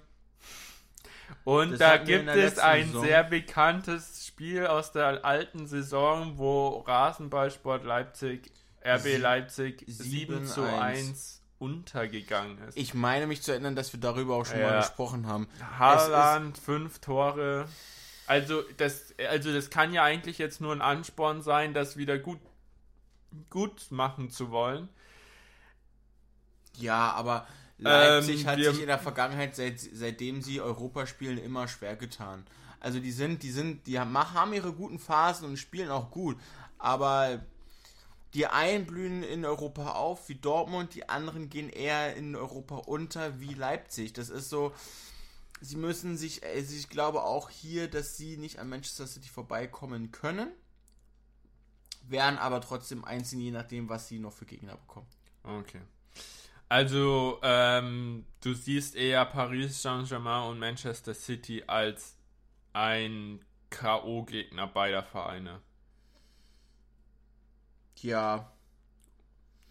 Und 1.44 1.80
da 1.80 1.98
gibt 1.98 2.28
es 2.30 2.60
ein 2.60 2.88
Saison. 2.88 3.04
sehr 3.04 3.24
bekanntes 3.24 4.25
Spiel 4.28 4.68
aus 4.68 4.92
der 4.92 5.24
alten 5.25 5.68
Saison, 5.68 6.38
wo 6.38 6.80
Rasenballsport 6.80 7.84
Leipzig, 7.84 8.51
RB 8.86 9.01
Sie 9.01 9.18
Leipzig 9.18 9.84
7 9.88 10.46
zu 10.46 10.63
1 10.63 11.42
untergegangen 11.60 12.58
ist. 12.68 12.78
Ich 12.78 12.94
meine 12.94 13.28
mich 13.28 13.44
zu 13.44 13.51
erinnern, 13.51 13.75
dass 13.75 13.94
wir 13.94 14.00
darüber 14.00 14.36
auch 14.36 14.46
schon 14.46 14.60
ja. 14.60 14.70
mal 14.70 14.80
gesprochen 14.80 15.28
haben. 15.28 15.48
Haaland, 15.78 16.58
fünf 16.58 17.00
Tore. 17.00 17.68
Also 18.25 18.63
das, 18.78 19.13
also 19.30 19.54
das 19.54 19.70
kann 19.70 19.94
ja 19.94 20.04
eigentlich 20.04 20.38
jetzt 20.38 20.62
nur 20.62 20.74
ein 20.74 20.82
Ansporn 20.82 21.42
sein, 21.42 21.74
das 21.74 21.98
wieder 21.98 22.18
gut, 22.18 22.40
gut 23.50 23.92
machen 23.92 24.30
zu 24.30 24.50
wollen. 24.50 24.90
Ja, 26.78 27.12
aber 27.12 27.46
Leipzig 27.82 28.42
ähm, 28.42 28.48
hat 28.48 28.60
sich 28.60 28.80
in 28.80 28.88
der 28.88 29.00
Vergangenheit, 29.00 29.56
seit, 29.56 29.80
seitdem 29.80 30.42
sie 30.42 30.62
Europa 30.62 31.08
spielen, 31.08 31.38
immer 31.38 31.68
schwer 31.68 31.96
getan. 31.96 32.46
Also 32.80 33.00
die 33.00 33.12
sind, 33.12 33.44
die 33.44 33.52
sind, 33.52 33.86
die 33.88 34.00
haben, 34.00 34.18
haben 34.18 34.54
ihre 34.54 34.74
guten 34.74 35.00
Phasen 35.00 35.48
und 35.48 35.58
spielen 35.58 35.90
auch 35.90 36.12
gut, 36.12 36.38
aber 36.78 37.42
die 38.34 38.48
einen 38.48 38.86
blühen 38.86 39.24
in 39.24 39.46
Europa 39.46 39.92
auf 39.92 40.30
wie 40.30 40.36
Dortmund, 40.36 40.96
die 40.96 41.10
anderen 41.10 41.50
gehen 41.50 41.70
eher 41.70 42.16
in 42.16 42.36
Europa 42.36 42.76
unter 42.78 43.40
wie 43.40 43.54
Leipzig. 43.54 44.14
Das 44.14 44.30
ist 44.30 44.50
so, 44.50 44.74
sie 45.60 45.76
müssen 45.76 46.18
sich, 46.18 46.44
also 46.46 46.74
ich 46.76 46.90
glaube 46.90 47.24
auch 47.24 47.50
hier, 47.50 47.90
dass 47.90 48.16
sie 48.16 48.38
nicht 48.38 48.60
an 48.60 48.70
Manchester 48.70 49.06
City 49.06 49.30
vorbeikommen 49.30 50.12
können, 50.12 50.50
werden 52.08 52.40
aber 52.40 52.62
trotzdem 52.62 53.04
einzeln, 53.06 53.42
je 53.42 53.52
nachdem, 53.52 53.90
was 53.90 54.08
sie 54.08 54.20
noch 54.20 54.34
für 54.34 54.46
Gegner 54.46 54.78
bekommen. 54.78 55.08
Okay. 55.44 55.82
Also, 56.72 57.38
ähm, 57.44 58.25
du 58.42 58.54
siehst 58.54 58.96
eher 58.96 59.25
Paris 59.25 59.82
Saint-Germain 59.82 60.50
und 60.50 60.58
Manchester 60.58 61.13
City 61.13 61.66
als 61.68 62.16
ein 62.72 63.44
K.O.-Gegner 63.70 64.68
beider 64.68 65.04
Vereine. 65.04 65.60
Ja. 67.98 68.54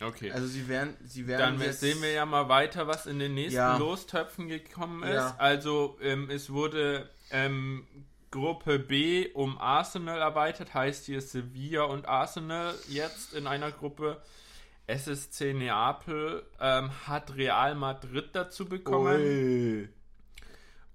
Okay. 0.02 0.30
Also 0.30 0.46
sie 0.46 0.68
werden, 0.68 0.94
sie 1.02 1.26
werden 1.26 1.58
Dann 1.58 1.66
jetzt, 1.66 1.80
sehen 1.80 2.02
wir 2.02 2.12
ja 2.12 2.26
mal 2.26 2.50
weiter, 2.50 2.86
was 2.86 3.06
in 3.06 3.18
den 3.18 3.32
nächsten 3.32 3.56
Ja. 3.56 3.78
Lostöpfen 3.78 4.48
gekommen 4.48 5.02
ist. 5.02 5.14
Ja. 5.14 5.36
Also 5.38 5.96
ähm, 6.02 6.28
es 6.28 6.50
wurde 6.50 7.08
ähm, 7.30 7.86
Gruppe 8.30 8.78
B 8.78 9.26
um 9.32 9.56
Arsenal 9.56 10.18
erweitert, 10.18 10.74
heißt 10.74 11.06
hier 11.06 11.22
Sevilla 11.22 11.84
und 11.84 12.06
Arsenal 12.06 12.74
jetzt 12.88 13.32
in 13.32 13.46
einer 13.46 13.72
Gruppe. 13.72 14.20
SSC 14.90 15.54
Neapel 15.54 16.44
ähm, 16.60 16.90
hat 17.06 17.34
Real 17.36 17.74
Madrid 17.74 18.30
dazu 18.32 18.66
bekommen. 18.68 19.20
Ui. 19.20 19.88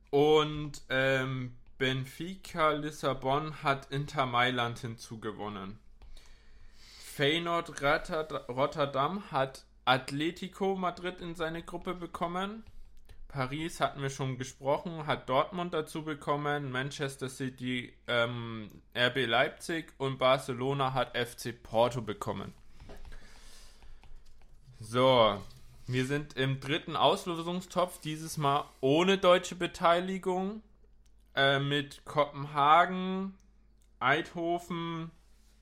Und 0.10 0.82
ähm, 0.90 1.56
Benfica 1.78 2.72
Lissabon 2.72 3.64
hat 3.64 3.92
Inter 3.92 4.26
Mailand 4.26 4.80
hinzugewonnen. 4.80 5.80
Feyenoord 7.04 7.82
Rotter- 7.82 8.46
Rotterdam 8.48 9.32
hat 9.32 9.66
Atletico 9.86 10.76
Madrid 10.76 11.22
in 11.22 11.36
seine 11.36 11.64
Gruppe 11.64 11.94
bekommen. 11.94 12.64
Paris 13.28 13.82
hatten 13.82 14.02
wir 14.02 14.10
schon 14.10 14.38
gesprochen, 14.38 15.08
hat 15.08 15.28
Dortmund 15.30 15.74
dazu 15.74 16.04
bekommen. 16.04 16.72
Manchester 16.72 17.28
City 17.30 17.94
ähm, 18.08 18.70
RB 18.98 19.26
Leipzig 19.26 19.94
und 19.98 20.18
Barcelona 20.18 20.94
hat 20.94 21.18
FC 21.18 21.54
Porto 21.62 22.02
bekommen. 22.02 22.54
So, 24.80 25.42
wir 25.88 26.06
sind 26.06 26.36
im 26.36 26.60
dritten 26.60 26.98
Auslosungstopf, 26.98 28.02
dieses 28.02 28.36
Mal 28.36 28.66
ohne 28.82 29.18
deutsche 29.18 29.56
Beteiligung. 29.56 30.62
Äh, 31.34 31.60
mit 31.60 32.04
Kopenhagen, 32.06 33.38
Eindhoven, 34.00 35.12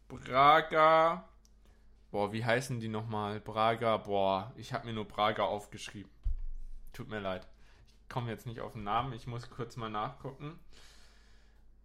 Braga. 0.08 1.28
Boah, 2.12 2.34
wie 2.34 2.44
heißen 2.44 2.80
die 2.80 2.88
nochmal? 2.88 3.40
Braga, 3.40 3.98
boah, 3.98 4.52
ich 4.56 4.74
habe 4.74 4.88
mir 4.88 4.94
nur 4.94 5.06
Braga 5.06 5.44
aufgeschrieben. 5.44 6.12
Tut 6.92 7.10
mir 7.10 7.20
leid. 7.20 7.48
Ich 8.02 8.10
komme 8.10 8.32
jetzt 8.32 8.46
nicht 8.46 8.62
auf 8.62 8.74
den 8.74 8.84
Namen, 8.84 9.14
ich 9.14 9.28
muss 9.28 9.50
kurz 9.50 9.76
mal 9.78 9.90
nachgucken. 9.90 10.60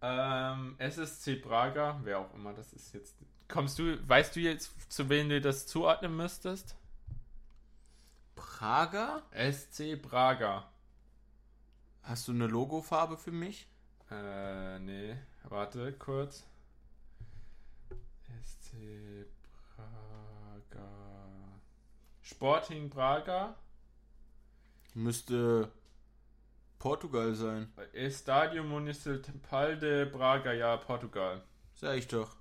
Ähm, 0.01 0.75
SSC 0.79 1.35
Braga, 1.35 1.99
wer 2.03 2.19
auch 2.19 2.33
immer 2.33 2.53
das 2.53 2.73
ist 2.73 2.93
jetzt. 2.93 3.15
Kommst 3.47 3.77
du, 3.79 3.97
weißt 4.07 4.35
du 4.35 4.39
jetzt, 4.39 4.91
zu 4.91 5.09
wem 5.09 5.29
du 5.29 5.41
das 5.41 5.67
zuordnen 5.67 6.15
müsstest? 6.15 6.75
Prager? 8.39 9.21
SC 9.33 10.01
Braga. 10.01 10.71
Hast 12.03 12.27
du 12.27 12.31
eine 12.31 12.47
Logofarbe 12.47 13.17
für 13.17 13.31
mich? 13.31 13.67
Äh, 14.09 14.79
nee. 14.79 15.17
Warte 15.43 15.91
kurz. 15.93 16.45
SC 18.41 19.25
Braga. 19.75 20.89
Sporting 22.21 22.89
Braga. 22.89 23.55
Müsste 24.93 25.69
Portugal 26.79 27.35
sein. 27.35 27.71
Estadio 27.91 28.63
Municipal 28.63 29.77
de 29.77 30.05
Braga, 30.05 30.53
ja, 30.53 30.77
Portugal. 30.77 31.43
Sag 31.73 31.97
ich 31.97 32.07
doch. 32.07 32.38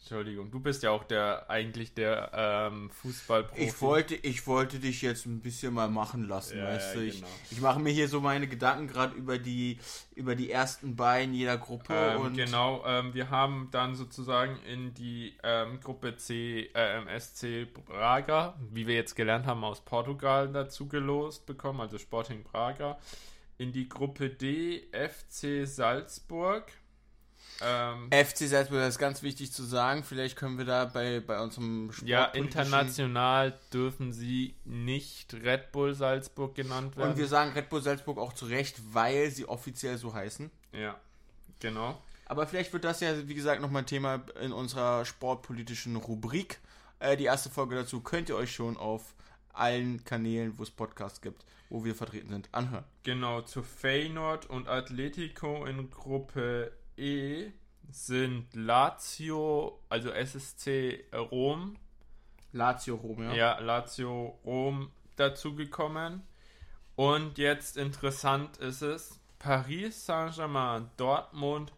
Entschuldigung, 0.00 0.50
du 0.50 0.60
bist 0.60 0.82
ja 0.82 0.90
auch 0.90 1.04
der 1.04 1.50
eigentlich 1.50 1.92
der 1.92 2.30
ähm, 2.32 2.88
Fußballprofi. 2.90 3.62
Ich 3.62 3.80
wollte, 3.82 4.14
ich 4.14 4.46
wollte 4.46 4.78
dich 4.78 5.02
jetzt 5.02 5.26
ein 5.26 5.40
bisschen 5.40 5.74
mal 5.74 5.88
machen 5.88 6.26
lassen, 6.28 6.58
Ja, 6.58 6.66
weißt 6.66 6.94
ja, 6.94 7.00
du. 7.00 7.06
Ich, 7.06 7.16
genau. 7.16 7.26
ich 7.50 7.60
mache 7.60 7.80
mir 7.80 7.90
hier 7.90 8.08
so 8.08 8.20
meine 8.20 8.46
Gedanken 8.46 8.86
gerade 8.86 9.14
über 9.16 9.38
die, 9.38 9.78
über 10.14 10.34
die 10.34 10.50
ersten 10.50 10.96
beiden 10.96 11.34
jeder 11.34 11.58
Gruppe 11.58 11.92
Ähm, 11.92 12.20
und 12.20 12.36
genau, 12.36 12.84
ähm, 12.86 13.12
wir 13.12 13.28
haben 13.28 13.68
dann 13.70 13.96
sozusagen 13.96 14.56
in 14.66 14.94
die 14.94 15.36
ähm, 15.42 15.80
Gruppe 15.80 16.16
C 16.16 16.70
ähm, 16.74 17.06
SC 17.18 17.66
Braga, 17.86 18.58
wie 18.70 18.86
wir 18.86 18.94
jetzt 18.94 19.14
gelernt 19.14 19.46
haben, 19.46 19.62
aus 19.64 19.80
Portugal 19.84 20.48
dazu 20.50 20.88
gelost 20.88 21.44
bekommen, 21.44 21.80
also 21.80 21.98
Sporting 21.98 22.44
Braga. 22.44 22.98
In 23.58 23.72
die 23.72 23.88
Gruppe 23.88 24.30
D 24.30 24.84
FC 24.92 25.66
Salzburg. 25.66 26.70
Ähm, 27.60 28.08
FC 28.12 28.46
Salzburg, 28.48 28.78
das 28.78 28.90
ist 28.94 28.98
ganz 28.98 29.22
wichtig 29.22 29.52
zu 29.52 29.64
sagen. 29.64 30.04
Vielleicht 30.04 30.36
können 30.36 30.58
wir 30.58 30.64
da 30.64 30.84
bei, 30.84 31.20
bei 31.20 31.40
unserem 31.40 31.90
ja, 32.04 32.26
sportpolitischen- 32.26 32.36
international 32.36 33.58
dürfen 33.72 34.12
sie 34.12 34.54
nicht 34.64 35.34
Red 35.34 35.72
Bull 35.72 35.94
Salzburg 35.94 36.54
genannt 36.54 36.96
werden. 36.96 37.10
Und 37.12 37.18
wir 37.18 37.26
sagen 37.26 37.52
Red 37.52 37.68
Bull 37.68 37.82
Salzburg 37.82 38.18
auch 38.18 38.32
zu 38.32 38.46
Recht, 38.46 38.80
weil 38.92 39.30
sie 39.30 39.48
offiziell 39.48 39.98
so 39.98 40.14
heißen. 40.14 40.50
ja, 40.72 40.96
genau. 41.60 42.00
Aber 42.30 42.46
vielleicht 42.46 42.74
wird 42.74 42.84
das 42.84 43.00
ja, 43.00 43.26
wie 43.26 43.34
gesagt, 43.34 43.62
nochmal 43.62 43.82
ein 43.82 43.86
Thema 43.86 44.22
in 44.42 44.52
unserer 44.52 45.06
sportpolitischen 45.06 45.96
Rubrik. 45.96 46.58
Äh, 47.00 47.16
die 47.16 47.24
erste 47.24 47.48
Folge 47.48 47.74
dazu 47.74 48.00
könnt 48.02 48.28
ihr 48.28 48.36
euch 48.36 48.52
schon 48.52 48.76
auf 48.76 49.14
allen 49.54 50.04
Kanälen, 50.04 50.52
wo 50.58 50.62
es 50.62 50.70
Podcasts 50.70 51.22
gibt, 51.22 51.46
wo 51.70 51.86
wir 51.86 51.94
vertreten 51.94 52.28
sind, 52.28 52.50
anhören. 52.52 52.84
Genau, 53.02 53.40
zu 53.40 53.62
Feyenoord 53.62 54.44
und 54.44 54.68
Atletico 54.68 55.64
in 55.64 55.90
Gruppe 55.90 56.70
E 56.98 57.52
sind 57.90 58.54
Lazio, 58.54 59.80
also 59.88 60.10
SSC 60.10 61.04
Rom, 61.14 61.76
Lazio 62.52 62.96
Rom, 62.96 63.22
ja. 63.22 63.34
ja, 63.34 63.58
Lazio 63.60 64.38
Rom 64.44 64.90
dazugekommen. 65.16 66.22
Und 66.96 67.38
jetzt 67.38 67.76
interessant 67.76 68.56
ist 68.58 68.82
es, 68.82 69.20
Paris 69.38 70.04
Saint-Germain, 70.04 70.90
Dortmund 70.96 71.72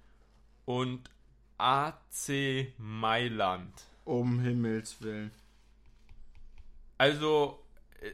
und 0.64 1.10
AC 1.58 2.72
Mailand. 2.78 3.84
Um 4.04 4.40
Himmels 4.40 5.02
Willen. 5.02 5.30
Also 6.96 7.62
äh, 8.00 8.12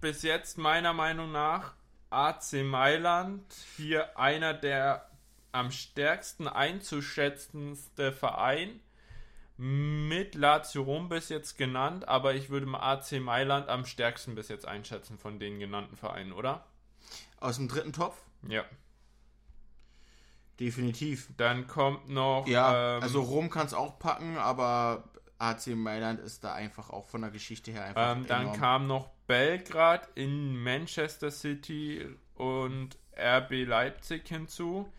bis 0.00 0.22
jetzt 0.22 0.58
meiner 0.58 0.92
Meinung 0.92 1.32
nach 1.32 1.74
AC 2.10 2.64
Mailand 2.64 3.42
hier 3.76 4.18
einer 4.18 4.54
der 4.54 5.10
am 5.54 5.70
stärksten 5.70 6.48
einzuschätzendste 6.48 8.12
Verein 8.12 8.80
mit 9.56 10.34
Lazio 10.34 10.82
Rom 10.82 11.08
bis 11.08 11.28
jetzt 11.28 11.56
genannt, 11.56 12.08
aber 12.08 12.34
ich 12.34 12.50
würde 12.50 12.66
mal 12.66 12.80
AC 12.80 13.20
Mailand 13.20 13.68
am 13.68 13.86
stärksten 13.86 14.34
bis 14.34 14.48
jetzt 14.48 14.66
einschätzen 14.66 15.16
von 15.16 15.38
den 15.38 15.60
genannten 15.60 15.96
Vereinen, 15.96 16.32
oder? 16.32 16.66
Aus 17.38 17.56
dem 17.56 17.68
dritten 17.68 17.92
Topf? 17.92 18.16
Ja. 18.48 18.64
Definitiv. 20.58 21.28
Dann 21.36 21.68
kommt 21.68 22.08
noch 22.08 22.46
Ja, 22.48 22.96
ähm, 22.96 23.02
also 23.02 23.22
Rom 23.22 23.48
kann 23.48 23.66
es 23.66 23.74
auch 23.74 23.98
packen, 23.98 24.36
aber 24.38 25.04
AC 25.38 25.68
Mailand 25.68 26.18
ist 26.20 26.42
da 26.42 26.52
einfach 26.52 26.90
auch 26.90 27.06
von 27.06 27.20
der 27.20 27.30
Geschichte 27.30 27.70
her 27.70 27.84
einfach. 27.84 28.16
Ähm, 28.16 28.26
dann 28.26 28.52
kam 28.54 28.88
noch 28.88 29.10
Belgrad 29.28 30.08
in 30.16 30.56
Manchester 30.56 31.30
City 31.30 32.08
und 32.34 32.98
RB 33.16 33.64
Leipzig 33.66 34.26
hinzu. 34.28 34.92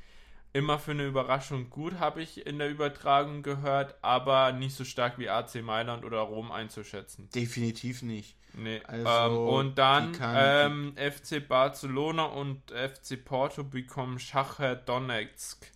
Immer 0.55 0.79
für 0.79 0.91
eine 0.91 1.05
Überraschung 1.05 1.69
gut, 1.69 1.99
habe 1.99 2.21
ich 2.21 2.47
in 2.47 2.59
der 2.59 2.69
Übertragung 2.69 3.43
gehört, 3.43 3.95
aber 4.01 4.53
nicht 4.53 4.73
so 4.73 4.85
stark 4.85 5.19
wie 5.19 5.27
AC 5.27 5.55
Mailand 5.61 6.05
oder 6.05 6.19
Rom 6.19 6.49
einzuschätzen. 6.49 7.29
Definitiv 7.35 8.03
nicht. 8.03 8.37
Nee. 8.53 8.81
Also, 8.85 9.09
ähm, 9.09 9.47
und 9.49 9.77
dann 9.77 10.17
ähm, 10.21 10.95
FC 10.95 11.45
Barcelona 11.45 12.23
und 12.23 12.71
FC 12.71 13.21
Porto 13.25 13.65
bekommen 13.65 14.17
Schacher 14.17 14.77
Donetsk, 14.77 15.69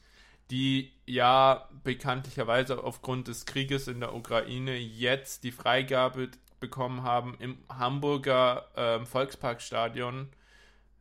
die 0.49 0.93
ja 1.05 1.67
bekanntlicherweise 1.83 2.81
aufgrund 2.81 3.27
des 3.27 3.45
Krieges 3.45 3.89
in 3.89 3.99
der 3.99 4.15
Ukraine 4.15 4.77
jetzt 4.77 5.43
die 5.43 5.51
Freigabe 5.51 6.29
bekommen 6.61 7.03
haben, 7.03 7.35
im 7.39 7.57
Hamburger 7.67 8.69
ähm, 8.77 9.05
Volksparkstadion, 9.05 10.29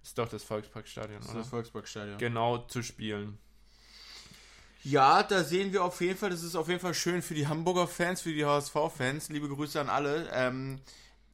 ist 0.02 0.18
doch 0.18 0.28
das 0.28 0.42
Volksparkstadion, 0.42 1.18
Das 1.18 1.26
ist 1.26 1.30
oder? 1.30 1.40
das 1.42 1.48
Volksparkstadion. 1.50 2.18
Genau 2.18 2.58
zu 2.58 2.82
spielen. 2.82 3.38
Ja, 4.84 5.22
da 5.22 5.42
sehen 5.42 5.72
wir 5.72 5.84
auf 5.84 6.00
jeden 6.00 6.16
Fall, 6.16 6.30
das 6.30 6.42
ist 6.42 6.54
auf 6.54 6.68
jeden 6.68 6.80
Fall 6.80 6.94
schön 6.94 7.22
für 7.22 7.34
die 7.34 7.48
Hamburger 7.48 7.86
Fans, 7.86 8.22
für 8.22 8.32
die 8.32 8.44
HSV-Fans. 8.44 9.28
Liebe 9.28 9.48
Grüße 9.48 9.80
an 9.80 9.88
alle, 9.88 10.28
ähm, 10.32 10.80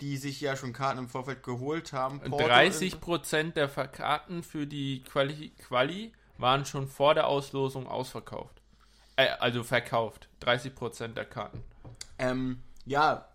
die 0.01 0.17
sich 0.17 0.41
ja 0.41 0.57
schon 0.57 0.73
Karten 0.73 0.99
im 0.99 1.09
Vorfeld 1.09 1.43
geholt 1.43 1.93
haben. 1.93 2.21
Porto 2.21 2.47
30% 2.47 3.53
der 3.53 3.69
Karten 3.69 4.43
für 4.43 4.67
die 4.67 5.03
Quali, 5.03 5.51
Quali 5.51 6.13
waren 6.39 6.65
schon 6.65 6.89
vor 6.89 7.15
der 7.15 7.27
Auslosung 7.27 7.87
ausverkauft. 7.87 8.61
Äh, 9.17 9.29
also 9.39 9.63
verkauft. 9.63 10.29
30% 10.43 11.09
der 11.15 11.27
Karten. 11.27 11.63
Ähm, 12.19 12.63
ja, 12.87 13.29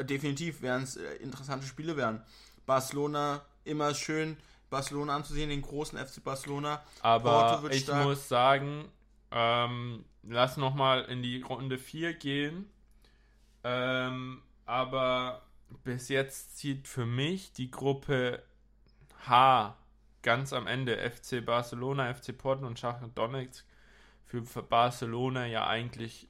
definitiv 0.00 0.62
werden 0.62 0.84
es 0.84 0.96
äh, 0.96 1.14
interessante 1.16 1.66
Spiele 1.66 1.96
werden. 1.96 2.22
Barcelona, 2.66 3.42
immer 3.64 3.94
schön, 3.94 4.36
Barcelona 4.70 5.16
anzusehen, 5.16 5.50
den 5.50 5.62
großen 5.62 5.98
FC 5.98 6.22
Barcelona. 6.22 6.82
Aber 7.00 7.62
ich 7.70 7.82
stark. 7.82 8.04
muss 8.04 8.28
sagen, 8.28 8.90
ähm, 9.30 10.04
lass 10.22 10.56
nochmal 10.56 11.04
in 11.04 11.22
die 11.22 11.42
Runde 11.42 11.78
4 11.78 12.14
gehen. 12.14 12.70
Ähm, 13.64 14.42
aber 14.64 15.42
bis 15.84 16.08
jetzt 16.08 16.56
zieht 16.56 16.86
für 16.86 17.06
mich 17.06 17.52
die 17.52 17.70
Gruppe 17.70 18.42
H 19.26 19.76
ganz 20.22 20.52
am 20.52 20.66
Ende 20.66 20.98
FC 20.98 21.44
Barcelona, 21.44 22.12
FC 22.12 22.36
Porto 22.36 22.66
und 22.66 22.78
Schachar 22.78 23.08
Donetsk 23.14 23.64
für 24.24 24.44
für 24.44 24.62
Barcelona 24.62 25.46
ja 25.46 25.66
eigentlich 25.66 26.28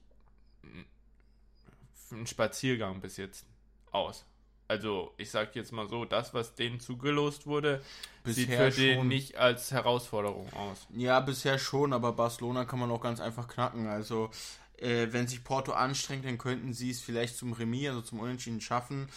ein 2.11 2.27
Spaziergang 2.27 3.01
bis 3.01 3.17
jetzt 3.17 3.45
aus. 3.91 4.25
Also 4.67 5.13
ich 5.17 5.31
sag 5.31 5.55
jetzt 5.55 5.71
mal 5.71 5.87
so, 5.87 6.05
das, 6.05 6.33
was 6.33 6.55
denen 6.55 6.79
zugelost 6.79 7.47
wurde, 7.47 7.81
sieht 8.25 8.49
Bisher 8.49 8.71
für 8.71 8.81
den 8.81 9.07
nicht 9.07 9.37
als 9.37 9.71
Herausforderung 9.71 10.51
aus. 10.53 10.87
Ja, 10.95 11.19
bisher 11.19 11.57
schon, 11.57 11.93
aber 11.93 12.13
Barcelona 12.13 12.65
kann 12.65 12.79
man 12.79 12.91
auch 12.91 13.01
ganz 13.01 13.19
einfach 13.19 13.47
knacken. 13.47 13.87
Also, 13.87 14.29
äh, 14.77 15.07
wenn 15.11 15.27
sich 15.27 15.43
Porto 15.43 15.71
anstrengt, 15.71 16.25
dann 16.25 16.37
könnten 16.37 16.73
sie 16.73 16.91
es 16.91 17.01
vielleicht 17.01 17.37
zum 17.37 17.53
Remis, 17.53 17.89
also 17.89 18.01
zum 18.01 18.19
Unentschieden 18.19 18.61
schaffen. 18.61 19.09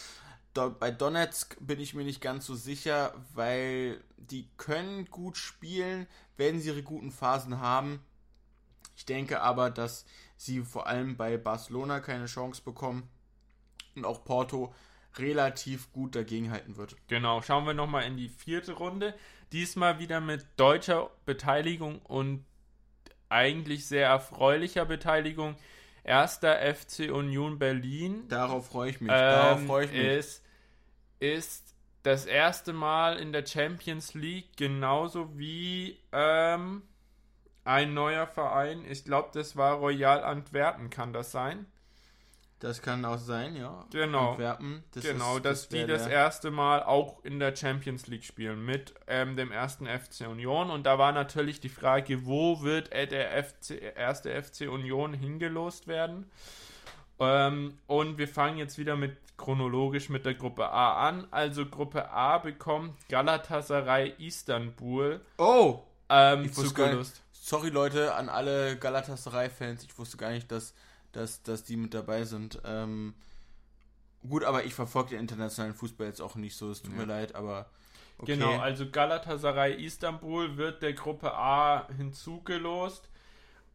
Do 0.55 0.71
bei 0.71 0.91
Donetsk 0.91 1.57
bin 1.61 1.81
ich 1.81 1.95
mir 1.95 2.05
nicht 2.05 2.21
ganz 2.21 2.47
so 2.47 2.55
sicher, 2.55 3.15
weil 3.35 4.03
die 4.17 4.49
können 4.57 5.07
gut 5.07 5.37
spielen, 5.37 6.07
wenn 6.37 6.61
sie 6.61 6.69
ihre 6.69 6.83
guten 6.83 7.13
Phasen 7.13 7.61
haben. 7.61 8.01
Ich 8.97 9.05
denke 9.05 9.41
aber, 9.41 9.71
dass 9.71 10.05
sie 10.37 10.61
vor 10.63 10.87
allem 10.87 11.17
bei 11.17 11.37
Barcelona 11.37 12.01
keine 12.01 12.27
Chance 12.27 12.63
bekommen 12.65 13.09
und 13.95 14.05
auch 14.05 14.25
Porto 14.25 14.75
relativ 15.17 15.93
gut 15.93 16.15
dagegenhalten 16.15 16.77
wird. 16.77 16.97
Genau, 17.09 17.43
schauen 17.43 17.67
wir 17.67 17.75
nochmal 17.75 18.05
in 18.05 18.17
die 18.17 18.29
vierte 18.29 18.73
Runde. 18.73 19.15
Diesmal 19.53 19.99
wieder 19.99 20.21
mit 20.21 20.47
deutscher 20.57 21.11
Beteiligung 21.27 22.01
und 22.03 22.45
eigentlich 23.29 23.87
sehr 23.87 24.07
erfreulicher 24.07 24.85
Beteiligung. 24.85 25.57
Erster 26.05 26.59
FC 26.75 27.11
Union 27.13 27.59
Berlin. 27.59 28.27
Darauf 28.29 28.69
freue 28.69 28.91
ich 28.91 29.01
mich. 29.01 29.11
Darauf 29.11 29.61
Ähm, 29.61 29.67
freue 29.67 29.85
ich 29.87 29.93
mich. 29.93 30.01
Ist, 30.01 30.45
ist 31.19 31.75
das 32.03 32.27
erste 32.27 32.73
Mal 32.73 33.19
in 33.19 33.33
der 33.33 33.45
Champions 33.45 34.15
League, 34.15 34.57
genauso 34.57 35.39
wie 35.39 35.99
ähm, 36.13 36.83
ein 37.65 37.93
neuer 37.93 38.27
Verein. 38.27 38.85
Ich 38.89 39.05
glaube, 39.05 39.31
das 39.33 39.57
war 39.57 39.75
Royal 39.75 40.25
Antwerpen, 40.25 40.91
kann 40.91 41.13
das 41.13 41.31
sein? 41.31 41.67
Das 42.61 42.83
kann 42.83 43.05
auch 43.07 43.19
sein, 43.19 43.57
ja. 43.57 43.87
Genau. 43.91 44.33
Antwerpen. 44.33 44.85
Das 44.93 45.05
genau, 45.05 45.39
ist, 45.39 45.45
dass 45.47 45.69
die 45.69 45.79
wär 45.79 45.87
das 45.87 46.07
erste 46.07 46.51
Mal 46.51 46.83
auch 46.83 47.25
in 47.25 47.39
der 47.41 47.57
Champions 47.57 48.07
League 48.07 48.25
spielen 48.25 48.65
mit 48.65 48.95
ähm, 49.07 49.35
dem 49.37 49.51
ersten 49.51 49.87
FC 49.87 50.29
Union. 50.29 50.71
Und 50.71 50.85
da 50.85 50.99
war 50.99 51.13
natürlich 51.13 51.61
die 51.61 51.71
Frage, 51.71 52.27
wo 52.27 52.61
wird 52.61 52.93
äh, 52.93 53.07
der 53.07 53.43
FC, 53.43 53.81
erste 53.97 54.31
FC 54.43 54.69
Union 54.71 55.15
hingelost 55.15 55.89
werden? 55.89 56.31
Ähm, 57.19 57.79
und 57.87 58.19
wir 58.19 58.29
fangen 58.29 58.59
jetzt 58.59 58.79
wieder 58.79 58.95
mit 58.95 59.17
chronologisch 59.39 60.11
mit 60.11 60.27
der 60.27 60.35
Gruppe 60.35 60.69
A 60.69 61.09
an. 61.09 61.27
Also 61.31 61.65
Gruppe 61.65 62.11
A 62.11 62.39
bekommt 62.39 62.93
Galatasaray 63.09 64.15
Istanbul 64.19 65.21
Oh! 65.39 65.81
ähm, 66.11 66.45
Ich 66.45 66.57
wusste 66.57 66.75
gar 66.75 66.87
zugelost. 66.89 67.23
Sorry, 67.33 67.71
Leute, 67.71 68.15
an 68.15 68.29
alle 68.29 68.77
Galatasaray-Fans. 68.77 69.85
Ich 69.85 69.99
wusste 69.99 70.19
gar 70.19 70.31
nicht, 70.31 70.53
dass, 70.53 70.75
dass, 71.13 71.43
dass 71.43 71.65
die 71.65 71.77
mit 71.77 71.95
dabei 71.95 72.25
sind. 72.25 72.61
Ähm, 72.65 73.15
gut, 74.29 74.45
aber 74.45 74.65
ich 74.65 74.75
verfolge 74.75 75.11
den 75.11 75.21
internationalen 75.21 75.75
Fußball 75.75 76.07
jetzt 76.07 76.21
auch 76.21 76.37
nicht 76.37 76.57
so. 76.57 76.71
Es 76.71 76.83
tut 76.83 76.93
Ja. 76.93 76.99
mir 76.99 77.07
leid, 77.07 77.35
aber. 77.35 77.71
Okay. 78.19 78.35
Genau, 78.35 78.59
also 78.59 78.89
Galatasaray 78.91 79.83
Istanbul 79.83 80.57
wird 80.59 80.83
der 80.83 80.93
Gruppe 80.93 81.33
A 81.33 81.89
hinzugelost. 81.97 83.09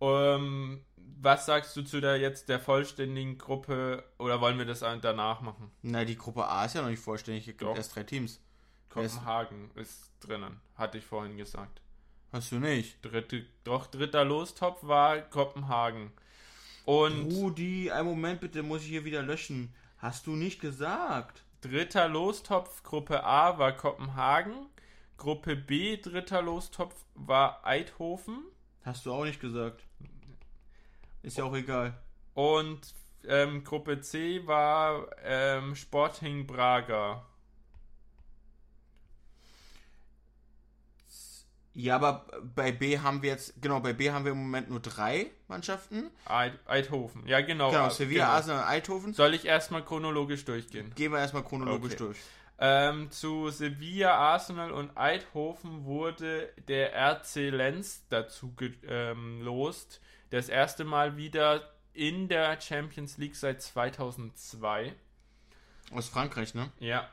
Ähm, 0.01 0.81
was 1.21 1.45
sagst 1.45 1.75
du 1.75 1.81
zu 1.83 1.99
der 2.01 2.17
jetzt 2.19 2.49
der 2.49 2.59
vollständigen 2.59 3.37
Gruppe 3.37 4.03
oder 4.19 4.41
wollen 4.41 4.57
wir 4.57 4.65
das 4.65 4.79
danach 4.79 5.41
machen? 5.41 5.71
Na, 5.81 6.05
die 6.05 6.17
Gruppe 6.17 6.45
A 6.45 6.65
ist 6.65 6.75
ja 6.75 6.81
noch 6.81 6.89
nicht 6.89 7.01
vollständig. 7.01 7.47
Es 7.47 7.57
gibt 7.57 7.75
erst 7.77 7.95
drei 7.95 8.03
Teams. 8.03 8.39
Kopenhagen 8.89 9.71
ist 9.75 10.11
drinnen, 10.21 10.61
hatte 10.75 10.97
ich 10.97 11.05
vorhin 11.05 11.37
gesagt. 11.37 11.81
Hast 12.31 12.51
du 12.51 12.59
nicht? 12.59 13.03
Dritte, 13.03 13.45
doch, 13.63 13.87
dritter 13.87 14.23
Lostopf 14.25 14.83
war 14.83 15.19
Kopenhagen. 15.21 16.11
Und 16.85 17.33
Rudi, 17.33 17.91
einen 17.91 18.07
Moment 18.07 18.41
bitte, 18.41 18.63
muss 18.63 18.83
ich 18.83 18.89
hier 18.89 19.05
wieder 19.05 19.23
löschen. 19.23 19.73
Hast 19.97 20.27
du 20.27 20.35
nicht 20.35 20.61
gesagt? 20.61 21.45
dritter 21.65 22.07
Lostopf, 22.07 22.83
Gruppe 22.83 23.23
A 23.23 23.57
war 23.57 23.71
Kopenhagen. 23.71 24.67
Gruppe 25.17 25.55
B, 25.55 25.97
dritter 25.97 26.41
Lostopf 26.41 26.95
war 27.15 27.65
Eidhofen. 27.65 28.43
Hast 28.83 29.05
du 29.05 29.13
auch 29.13 29.23
nicht 29.23 29.39
gesagt. 29.39 29.83
Ist 31.23 31.37
ja 31.37 31.45
auch 31.45 31.55
egal. 31.55 31.97
Und 32.33 32.93
ähm, 33.27 33.63
Gruppe 33.63 34.01
C 34.01 34.45
war 34.45 35.07
ähm, 35.23 35.75
Sporting 35.75 36.45
Braga. 36.45 37.25
Ja, 41.77 41.95
aber 41.97 42.25
bei 42.55 42.71
B 42.71 42.99
haben 42.99 43.21
wir 43.21 43.31
jetzt, 43.31 43.61
genau, 43.61 43.81
bei 43.81 43.91
B 43.91 44.09
haben 44.09 44.23
wir 44.23 44.31
im 44.31 44.37
Moment 44.37 44.69
nur 44.69 44.79
drei 44.79 45.31
Mannschaften. 45.49 46.09
Eid, 46.25 46.53
Eidhofen. 46.65 47.27
Ja, 47.27 47.41
genau. 47.41 47.69
Genau, 47.69 47.87
äh, 47.87 47.91
Sevilla, 47.91 48.23
genau. 48.25 48.35
Arsenal, 48.37 48.63
Eindhoven. 48.63 49.13
Soll 49.13 49.33
ich 49.33 49.43
erstmal 49.45 49.83
chronologisch 49.83 50.45
durchgehen? 50.45 50.93
Gehen 50.95 51.11
wir 51.11 51.19
erstmal 51.19 51.43
chronologisch 51.43 51.93
Okay. 51.95 52.03
durch. 52.05 52.17
Ähm, 52.57 53.11
zu 53.11 53.49
Sevilla, 53.49 54.15
Arsenal 54.15 54.71
und 54.71 54.97
Eidhofen 54.97 55.83
wurde 55.83 56.53
der 56.69 56.93
RC 56.95 57.49
Lenz 57.49 58.05
dazu 58.09 58.53
gelost. 58.55 59.99
das 60.29 60.47
erste 60.49 60.85
Mal 60.85 61.17
wieder 61.17 61.73
in 61.93 62.29
der 62.29 62.59
Champions 62.61 63.17
League 63.17 63.35
seit 63.35 63.61
2002. 63.61 64.93
Aus 65.91 66.07
Frankreich, 66.07 66.53
ne? 66.55 66.71
Ja, 66.79 67.09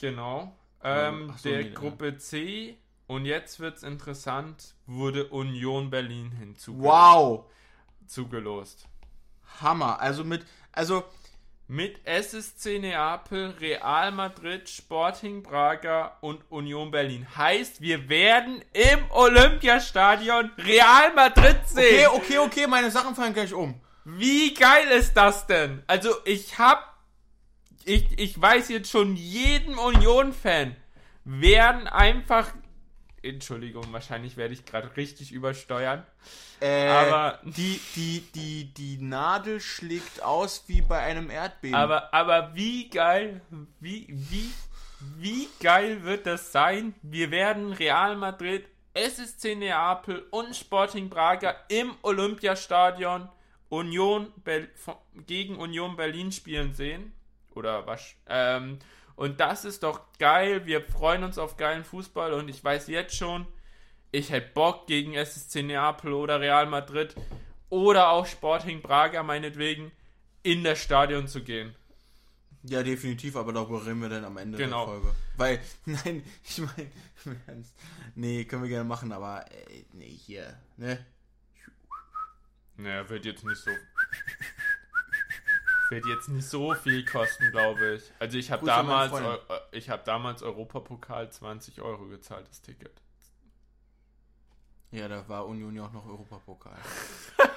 genau. 0.00 0.56
Ähm, 0.82 1.28
Ähm, 1.30 1.34
so, 1.36 1.48
der 1.50 1.62
nee, 1.64 1.70
Gruppe 1.70 2.16
C, 2.18 2.78
und 3.06 3.24
jetzt 3.26 3.60
wird's 3.60 3.82
interessant, 3.82 4.74
wurde 4.86 5.26
Union 5.28 5.90
Berlin 5.90 6.32
hinzu 6.32 6.78
Wow! 6.80 7.44
zugelost. 8.06 8.86
Hammer. 9.60 10.00
Also 10.00 10.24
mit, 10.24 10.44
also, 10.72 11.04
Mit 11.68 12.00
SSC 12.06 12.78
Neapel, 12.78 13.54
Real 13.60 14.12
Madrid, 14.12 14.68
Sporting 14.68 15.42
Braga 15.42 16.16
und 16.20 16.40
Union 16.50 16.92
Berlin. 16.92 17.26
Heißt, 17.36 17.80
wir 17.80 18.08
werden 18.08 18.62
im 18.72 19.10
Olympiastadion 19.10 20.50
Real 20.58 21.12
Madrid 21.14 21.58
sehen. 21.66 22.06
okay, 22.12 22.38
okay, 22.38 22.38
okay, 22.38 22.66
meine 22.68 22.90
Sachen 22.92 23.16
fallen 23.16 23.34
gleich 23.34 23.52
um. 23.52 23.80
Wie 24.04 24.54
geil 24.54 24.86
ist 24.92 25.14
das 25.16 25.48
denn? 25.48 25.82
Also 25.88 26.10
ich 26.24 26.56
hab, 26.58 26.96
ich, 27.84 28.16
ich 28.16 28.40
weiß 28.40 28.68
jetzt 28.68 28.88
schon, 28.90 29.16
jedem 29.16 29.76
Union-Fan 29.76 30.76
werden 31.24 31.88
einfach, 31.88 32.52
Entschuldigung, 33.22 33.92
wahrscheinlich 33.92 34.36
werde 34.36 34.54
ich 34.54 34.64
gerade 34.64 34.96
richtig 34.96 35.32
übersteuern, 35.32 36.04
Äh, 36.60 36.88
aber, 36.88 37.40
die, 37.44 37.80
die, 37.96 38.20
die, 38.34 38.64
die 38.74 38.98
Nadel 39.02 39.60
schlägt 39.60 40.22
aus 40.22 40.64
wie 40.68 40.80
bei 40.82 40.98
einem 41.00 41.30
Erdbeben. 41.30 41.74
aber, 41.74 42.12
aber 42.14 42.54
wie 42.54 42.88
geil, 42.88 43.40
wie, 43.80 44.06
wie, 44.08 44.50
wie 45.18 45.48
geil 45.60 46.04
wird 46.04 46.26
das 46.26 46.52
sein? 46.52 46.94
Wir 47.02 47.30
werden 47.30 47.72
Real 47.72 48.16
Madrid, 48.16 48.66
SSC 48.94 49.54
Neapel 49.56 50.24
und 50.30 50.54
Sporting 50.56 51.08
Braga 51.10 51.54
im 51.68 51.94
Olympiastadion 52.02 53.28
Union 53.68 54.32
von- 54.76 54.96
gegen 55.26 55.56
Union 55.56 55.96
Berlin 55.96 56.30
spielen 56.32 56.72
sehen. 56.74 57.12
Oder 57.54 57.86
was? 57.86 58.14
Ähm, 58.28 58.78
und 59.16 59.40
das 59.40 59.64
ist 59.64 59.82
doch 59.82 60.00
geil. 60.18 60.64
Wir 60.66 60.80
freuen 60.82 61.24
uns 61.24 61.38
auf 61.38 61.56
geilen 61.56 61.84
Fußball 61.84 62.32
und 62.34 62.48
ich 62.48 62.62
weiß 62.62 62.86
jetzt 62.88 63.16
schon, 63.16 63.46
ich 64.12 64.30
hätte 64.30 64.52
Bock 64.54 64.86
gegen 64.86 65.14
SSC 65.14 65.62
Neapel 65.62 66.12
oder 66.12 66.40
Real 66.40 66.66
Madrid 66.66 67.14
oder 67.68 68.10
auch 68.10 68.26
Sporting 68.26 68.80
Braga 68.80 69.22
meinetwegen 69.22 69.90
in 70.42 70.62
das 70.62 70.78
Stadion 70.80 71.26
zu 71.26 71.42
gehen. 71.42 71.74
ja, 72.62 72.82
definitiv, 72.82 73.34
aber 73.36 73.52
darüber 73.52 73.84
reden 73.84 74.00
wir 74.00 74.08
dann 74.08 74.24
am 74.24 74.36
Ende 74.36 74.56
Genau. 74.58 74.86
der 74.86 74.94
Folge. 75.02 75.14
Weil, 75.36 75.60
nein, 75.86 76.22
ich 76.44 76.58
meine, 76.58 76.90
nee, 78.14 78.44
können 78.44 78.62
wir 78.62 78.68
gerne 78.68 78.84
machen, 78.88 79.10
aber, 79.12 79.44
äh, 79.50 79.84
nee, 79.92 80.08
hier, 80.10 80.56
ne? 80.76 81.04
Naja, 82.78 83.08
wird 83.08 83.24
jetzt 83.24 83.44
nicht 83.44 83.56
so. 83.56 83.70
Wird 85.90 86.06
jetzt 86.06 86.28
nicht 86.28 86.46
so 86.46 86.74
viel 86.74 87.04
kosten, 87.04 87.50
glaube 87.50 87.94
ich. 87.94 88.12
Also 88.18 88.38
ich 88.38 88.50
habe 88.50 88.66
damals, 88.66 89.12
äh, 89.12 89.38
ich 89.72 89.88
habe 89.90 90.02
damals 90.04 90.42
Europapokal 90.42 91.30
20 91.30 91.80
Euro 91.80 92.06
gezahlt, 92.06 92.48
das 92.48 92.60
Ticket. 92.62 93.02
Ja, 94.90 95.08
da 95.08 95.28
war 95.28 95.46
Union 95.46 95.74
ja 95.74 95.84
auch 95.84 95.92
noch 95.92 96.06
Europapokal. 96.06 96.76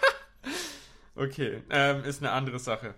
Okay, 1.20 1.62
ähm, 1.70 2.06
ist 2.06 2.22
eine 2.22 2.32
andere 2.32 2.60
Sache. 2.60 2.96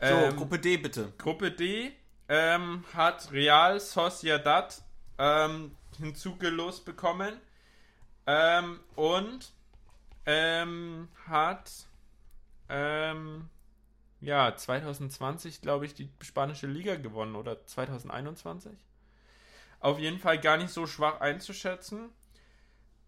So, 0.00 0.06
Ähm, 0.06 0.36
Gruppe 0.36 0.58
D 0.58 0.78
bitte. 0.78 1.12
Gruppe 1.18 1.50
D 1.50 1.92
ähm, 2.26 2.82
hat 2.94 3.30
Real 3.30 3.78
Sociedad 3.78 4.80
ähm, 5.18 5.76
hinzugelost 5.98 6.86
bekommen 6.86 7.38
ähm, 8.26 8.80
und 8.94 9.52
ähm, 10.24 11.08
hat 11.26 11.70
ähm, 12.70 13.50
ja 14.20 14.54
2020 14.54 15.60
glaube 15.60 15.86
ich 15.86 15.94
die 15.94 16.10
spanische 16.20 16.66
Liga 16.66 16.96
gewonnen 16.96 17.36
oder 17.36 17.64
2021. 17.64 18.72
Auf 19.80 19.98
jeden 19.98 20.18
Fall 20.18 20.40
gar 20.40 20.56
nicht 20.56 20.70
so 20.70 20.86
schwach 20.86 21.20
einzuschätzen. 21.20 22.10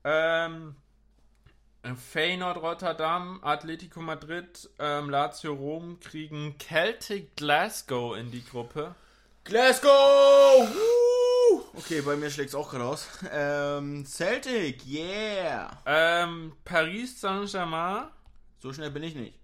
Ähm, 0.04 0.76
Feyenoord 1.82 2.58
Rotterdam, 2.58 3.40
Atletico 3.42 4.00
Madrid, 4.00 4.68
ähm, 4.78 5.10
Lazio 5.10 5.54
Rom 5.54 5.98
kriegen 5.98 6.56
Celtic 6.58 7.36
Glasgow 7.36 8.16
in 8.16 8.30
die 8.30 8.44
Gruppe. 8.44 8.94
Glasgow! 9.44 9.88
Woo! 10.68 11.64
Okay, 11.74 12.02
bei 12.02 12.16
mir 12.16 12.30
schlägt 12.30 12.50
es 12.50 12.54
auch 12.54 12.70
gerade 12.70 12.84
aus. 12.84 13.08
Ähm, 13.32 14.04
Celtic, 14.04 14.86
yeah! 14.86 15.70
Ähm, 15.86 16.52
Paris 16.64 17.20
Saint-Germain, 17.20 18.08
So 18.58 18.72
schnell 18.72 18.90
bin 18.90 19.02
ich 19.02 19.14
nicht. 19.14 19.39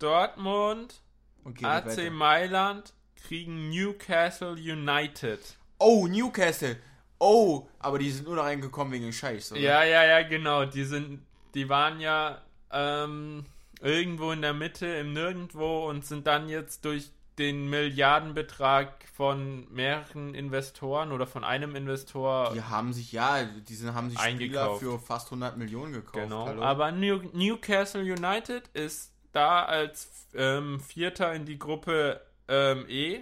Dortmund, 0.00 1.02
Okay, 1.44 1.64
AC 1.64 1.86
weiter. 1.86 2.10
Mailand 2.10 2.92
kriegen 3.16 3.70
Newcastle 3.70 4.52
United. 4.52 5.38
Oh, 5.78 6.06
Newcastle. 6.06 6.76
Oh, 7.18 7.66
aber 7.78 7.98
die 7.98 8.10
sind 8.10 8.26
nur 8.26 8.36
da 8.36 8.42
reingekommen 8.42 8.92
wegen 8.92 9.12
Scheiß, 9.12 9.52
oder? 9.52 9.60
Ja, 9.60 9.84
ja, 9.84 10.04
ja, 10.04 10.22
genau. 10.26 10.64
Die 10.64 10.84
sind, 10.84 11.22
die 11.54 11.68
waren 11.68 12.00
ja 12.00 12.40
ähm, 12.72 13.44
irgendwo 13.80 14.32
in 14.32 14.42
der 14.42 14.54
Mitte 14.54 14.86
im 14.86 15.12
Nirgendwo 15.12 15.88
und 15.88 16.04
sind 16.04 16.26
dann 16.26 16.48
jetzt 16.48 16.84
durch 16.84 17.10
den 17.38 17.70
Milliardenbetrag 17.70 19.04
von 19.14 19.66
mehreren 19.72 20.34
Investoren 20.34 21.12
oder 21.12 21.26
von 21.26 21.44
einem 21.44 21.74
Investor 21.74 22.52
Die 22.54 22.62
haben 22.62 22.92
sich, 22.92 23.12
ja, 23.12 23.44
die 23.44 23.74
sind, 23.74 23.94
haben 23.94 24.10
sich 24.10 24.18
Spieler 24.18 24.32
Eingekauft. 24.32 24.80
für 24.80 24.98
fast 24.98 25.28
100 25.28 25.56
Millionen 25.56 25.92
gekauft. 25.92 26.14
Genau, 26.24 26.46
hallo? 26.46 26.62
aber 26.62 26.92
New 26.92 27.20
Newcastle 27.32 28.02
United 28.02 28.68
ist 28.74 29.12
da 29.32 29.64
als 29.64 30.28
ähm, 30.34 30.80
Vierter 30.80 31.32
in 31.34 31.44
die 31.44 31.58
Gruppe 31.58 32.20
ähm, 32.48 32.84
E, 32.88 33.20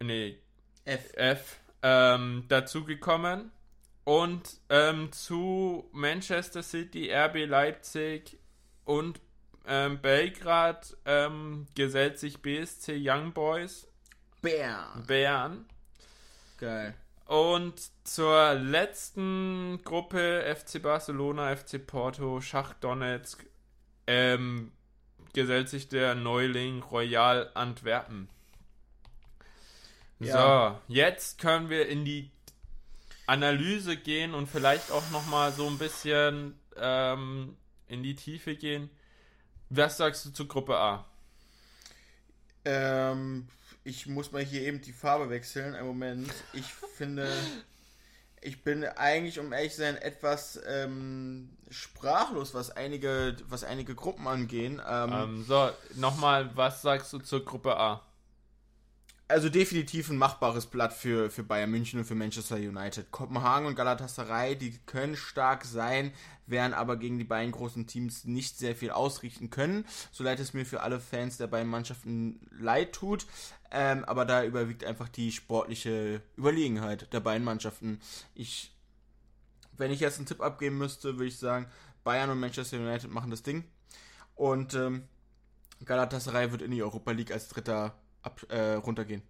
nee, 0.00 0.38
F. 0.84 1.12
F, 1.14 1.60
ähm, 1.82 2.44
dazugekommen. 2.48 3.52
Und 4.04 4.56
ähm, 4.70 5.12
zu 5.12 5.86
Manchester 5.92 6.62
City, 6.62 7.12
RB 7.12 7.46
Leipzig 7.46 8.38
und 8.86 9.20
ähm, 9.66 10.00
Belgrad 10.00 10.96
ähm, 11.04 11.66
gesellt 11.74 12.18
sich 12.18 12.40
BSC 12.40 12.96
Young 12.98 13.34
Boys 13.34 13.86
Bam. 14.40 15.04
Bern. 15.06 15.66
Geil. 16.58 16.94
Und 17.26 17.74
zur 18.04 18.54
letzten 18.54 19.80
Gruppe 19.84 20.42
FC 20.56 20.80
Barcelona, 20.80 21.54
FC 21.54 21.86
Porto, 21.86 22.40
Schach 22.40 22.72
Donetsk 22.74 23.44
ähm, 24.08 24.72
gesellt 25.34 25.68
sich 25.68 25.88
der 25.88 26.14
Neuling 26.14 26.82
Royal 26.82 27.50
Antwerpen. 27.54 28.28
Ja. 30.18 30.80
So, 30.88 30.92
jetzt 30.92 31.38
können 31.38 31.68
wir 31.68 31.86
in 31.88 32.04
die 32.06 32.30
Analyse 33.26 33.98
gehen 33.98 34.34
und 34.34 34.48
vielleicht 34.48 34.90
auch 34.90 35.08
nochmal 35.10 35.52
so 35.52 35.66
ein 35.66 35.78
bisschen 35.78 36.58
ähm, 36.76 37.56
in 37.86 38.02
die 38.02 38.16
Tiefe 38.16 38.56
gehen. 38.56 38.88
Was 39.68 39.98
sagst 39.98 40.24
du 40.24 40.30
zur 40.30 40.48
Gruppe 40.48 40.78
A? 40.78 41.04
Ähm, 42.64 43.46
ich 43.84 44.06
muss 44.06 44.32
mal 44.32 44.42
hier 44.42 44.62
eben 44.62 44.80
die 44.80 44.92
Farbe 44.92 45.28
wechseln. 45.28 45.74
Einen 45.74 45.86
Moment. 45.86 46.32
Ich 46.54 46.64
finde, 46.96 47.30
ich 48.42 48.62
bin 48.62 48.84
eigentlich, 48.84 49.38
um 49.38 49.52
ehrlich 49.52 49.72
zu 49.72 49.80
sein, 49.80 49.96
etwas 49.96 50.60
ähm, 50.66 51.50
sprachlos, 51.70 52.54
was 52.54 52.70
einige, 52.70 53.36
was 53.48 53.64
einige 53.64 53.94
Gruppen 53.94 54.26
angehen. 54.26 54.80
Ähm, 54.88 55.12
Ähm, 55.12 55.44
so, 55.46 55.70
nochmal, 55.96 56.50
was 56.54 56.82
sagst 56.82 57.12
du 57.12 57.18
zur 57.18 57.44
Gruppe 57.44 57.76
A? 57.76 58.02
Also 59.30 59.50
definitiv 59.50 60.08
ein 60.08 60.16
machbares 60.16 60.64
Blatt 60.64 60.94
für, 60.94 61.30
für 61.30 61.42
Bayern 61.42 61.70
München 61.70 61.98
und 61.98 62.06
für 62.06 62.14
Manchester 62.14 62.56
United. 62.56 63.10
Kopenhagen 63.10 63.66
und 63.66 63.74
Galatasaray, 63.74 64.56
die 64.56 64.78
können 64.86 65.16
stark 65.16 65.66
sein, 65.66 66.14
werden 66.46 66.72
aber 66.72 66.96
gegen 66.96 67.18
die 67.18 67.24
beiden 67.24 67.52
großen 67.52 67.86
Teams 67.86 68.24
nicht 68.24 68.56
sehr 68.56 68.74
viel 68.74 68.90
ausrichten 68.90 69.50
können. 69.50 69.84
So 70.12 70.24
leid 70.24 70.40
es 70.40 70.54
mir 70.54 70.64
für 70.64 70.80
alle 70.80 70.98
Fans 70.98 71.36
der 71.36 71.46
beiden 71.46 71.68
Mannschaften 71.68 72.40
leid 72.58 72.94
tut. 72.94 73.26
Ähm, 73.70 74.04
aber 74.06 74.24
da 74.24 74.44
überwiegt 74.44 74.84
einfach 74.84 75.08
die 75.08 75.30
sportliche 75.30 76.22
Überlegenheit 76.36 77.12
der 77.12 77.20
beiden 77.20 77.44
Mannschaften. 77.44 78.00
Ich, 78.34 78.72
wenn 79.76 79.90
ich 79.90 80.00
jetzt 80.00 80.16
einen 80.18 80.26
Tipp 80.26 80.40
abgeben 80.40 80.78
müsste, 80.78 81.14
würde 81.16 81.26
ich 81.26 81.38
sagen, 81.38 81.66
Bayern 82.04 82.30
und 82.30 82.40
Manchester 82.40 82.78
United 82.78 83.10
machen 83.10 83.30
das 83.30 83.42
Ding. 83.42 83.64
Und 84.34 84.74
ähm, 84.74 85.02
Galatasaray 85.84 86.50
wird 86.50 86.62
in 86.62 86.70
die 86.70 86.82
Europa 86.82 87.10
League 87.10 87.30
als 87.30 87.48
Dritter 87.48 87.94
ab, 88.22 88.40
äh, 88.48 88.74
runtergehen. 88.74 89.22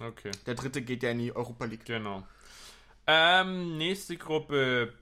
Okay. 0.00 0.30
Der 0.46 0.54
dritte 0.54 0.82
geht 0.82 1.02
ja 1.02 1.10
in 1.10 1.18
die 1.18 1.34
Europa 1.34 1.64
League. 1.64 1.84
Genau. 1.84 2.22
Ähm, 3.06 3.76
nächste 3.78 4.16
Gruppe. 4.16 4.92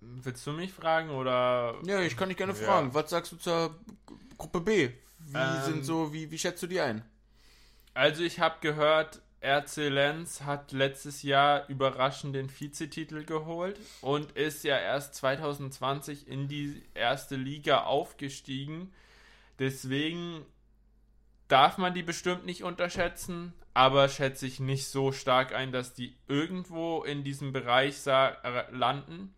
Willst 0.00 0.46
du 0.46 0.52
mich 0.52 0.72
fragen 0.72 1.10
oder? 1.10 1.76
Ja, 1.84 2.00
ich 2.00 2.16
kann 2.16 2.28
dich 2.28 2.38
gerne 2.38 2.52
Ja. 2.54 2.58
fragen. 2.64 2.94
Was 2.94 3.10
sagst 3.10 3.32
du 3.32 3.36
zur 3.36 3.74
Gruppe 4.38 4.60
B? 4.60 4.90
Wie 5.18 5.36
Ähm, 5.36 5.62
sind 5.64 5.84
so, 5.84 6.12
wie, 6.12 6.30
wie 6.30 6.38
schätzt 6.38 6.62
du 6.62 6.66
die 6.66 6.80
ein? 6.80 7.04
Also 7.94 8.22
ich 8.22 8.40
habe 8.40 8.56
gehört, 8.60 9.20
RC 9.42 9.88
Lenz 9.88 10.42
hat 10.42 10.72
letztes 10.72 11.22
Jahr 11.22 11.68
überraschend 11.68 12.34
den 12.34 12.48
Vizetitel 12.48 13.24
geholt 13.24 13.78
und 14.00 14.32
ist 14.32 14.64
ja 14.64 14.78
erst 14.78 15.16
2020 15.16 16.28
in 16.28 16.48
die 16.48 16.82
erste 16.94 17.36
Liga 17.36 17.82
aufgestiegen. 17.82 18.92
Deswegen 19.58 20.46
darf 21.48 21.76
man 21.76 21.92
die 21.92 22.02
bestimmt 22.02 22.46
nicht 22.46 22.62
unterschätzen, 22.62 23.52
aber 23.74 24.08
schätze 24.08 24.46
ich 24.46 24.60
nicht 24.60 24.86
so 24.86 25.12
stark 25.12 25.54
ein, 25.54 25.72
dass 25.72 25.92
die 25.92 26.14
irgendwo 26.28 27.02
in 27.02 27.24
diesem 27.24 27.52
Bereich 27.52 28.06
äh, 28.06 28.70
landen. 28.70 29.34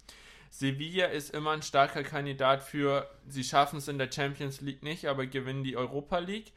Sevilla 0.51 1.07
ist 1.07 1.31
immer 1.31 1.51
ein 1.51 1.62
starker 1.62 2.05
Kandidat 2.05 2.62
für, 2.62 3.11
sie 3.27 3.43
schaffen 3.43 3.79
es 3.79 3.88
in 3.88 3.99
der 3.99 4.12
Champions 4.12 4.61
League 4.61 4.85
nicht, 4.85 5.07
aber 5.07 5.27
gewinnen 5.27 5.64
die 5.64 5.77
Europa 5.77 6.19
League. 6.19 6.53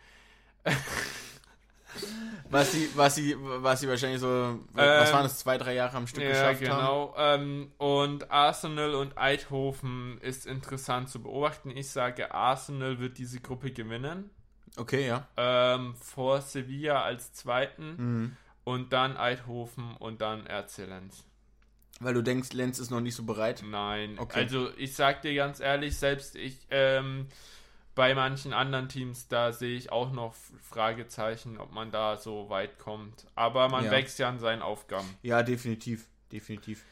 Was 2.50 2.72
sie, 2.72 2.90
was 2.96 3.16
sie, 3.16 3.36
was 3.38 3.82
sie 3.82 3.90
wahrscheinlich 3.90 4.22
so, 4.22 4.60
was 4.74 5.10
Ähm, 5.10 5.14
waren 5.16 5.24
das, 5.24 5.38
zwei, 5.40 5.58
drei 5.58 5.74
Jahre 5.74 5.98
am 5.98 6.08
Stück 6.08 6.24
Ja, 6.24 6.30
geschafft 6.30 6.70
haben? 6.70 6.80
genau. 6.80 7.14
Ähm, 7.18 7.72
und 7.78 8.32
Arsenal 8.32 8.96
und 8.96 9.18
Eindhoven 9.18 10.18
ist 10.22 10.46
interessant 10.46 11.10
zu 11.10 11.22
beobachten. 11.22 11.72
Ich 11.76 11.90
sage, 11.90 12.34
Arsenal 12.34 13.00
wird 13.00 13.18
diese 13.18 13.42
Gruppe 13.42 13.72
gewinnen. 13.72 14.30
Okay, 14.78 15.08
ja. 15.08 15.28
Ähm, 15.36 15.96
vor 15.96 16.40
Sevilla 16.42 17.02
als 17.04 17.34
zweiten 17.34 17.96
Mhm. 17.98 18.38
und 18.64 18.94
dann 18.94 19.18
Eindhoven 19.18 19.96
und 19.98 20.22
dann 20.22 20.48
RC 20.48 20.86
Lenz. 20.88 21.26
Weil 22.00 22.14
du 22.14 22.22
denkst, 22.22 22.54
Lenz 22.54 22.78
ist 22.80 22.92
noch 22.92 23.02
nicht 23.02 23.16
so 23.16 23.24
bereit. 23.24 23.64
Nein, 23.66 24.20
Okay. 24.20 24.40
also 24.40 24.70
ich 24.78 24.96
sag 24.96 25.22
dir 25.24 25.34
ganz 25.34 25.60
ehrlich, 25.60 25.98
selbst 25.98 26.36
ich 26.36 26.56
ähm, 26.70 27.28
bei 27.98 28.14
manchen 28.14 28.54
anderen 28.54 28.88
Teams, 28.90 29.28
da 29.28 29.52
sehe 29.52 29.76
ich 29.76 29.92
auch 29.92 30.12
noch 30.12 30.36
Fragezeichen, 30.62 31.58
ob 31.58 31.74
man 31.74 31.92
da 31.92 32.16
so 32.16 32.48
weit 32.48 32.78
kommt. 32.78 33.26
Aber 33.36 33.68
man 33.70 33.86
Ja. 33.86 33.92
wächst 33.92 34.20
ja 34.20 34.30
an 34.30 34.40
seinen 34.40 34.62
Aufgaben. 34.62 35.18
Ja, 35.24 35.42
definitiv. 35.44 36.08
Definitiv. 36.32 36.86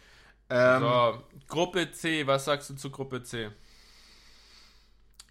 Ähm, 0.50 0.80
so, 0.80 1.24
Gruppe 1.48 1.92
C, 1.92 2.26
was 2.26 2.46
sagst 2.46 2.72
du 2.72 2.76
zu 2.76 2.90
Gruppe 2.90 3.22
C? 3.22 3.52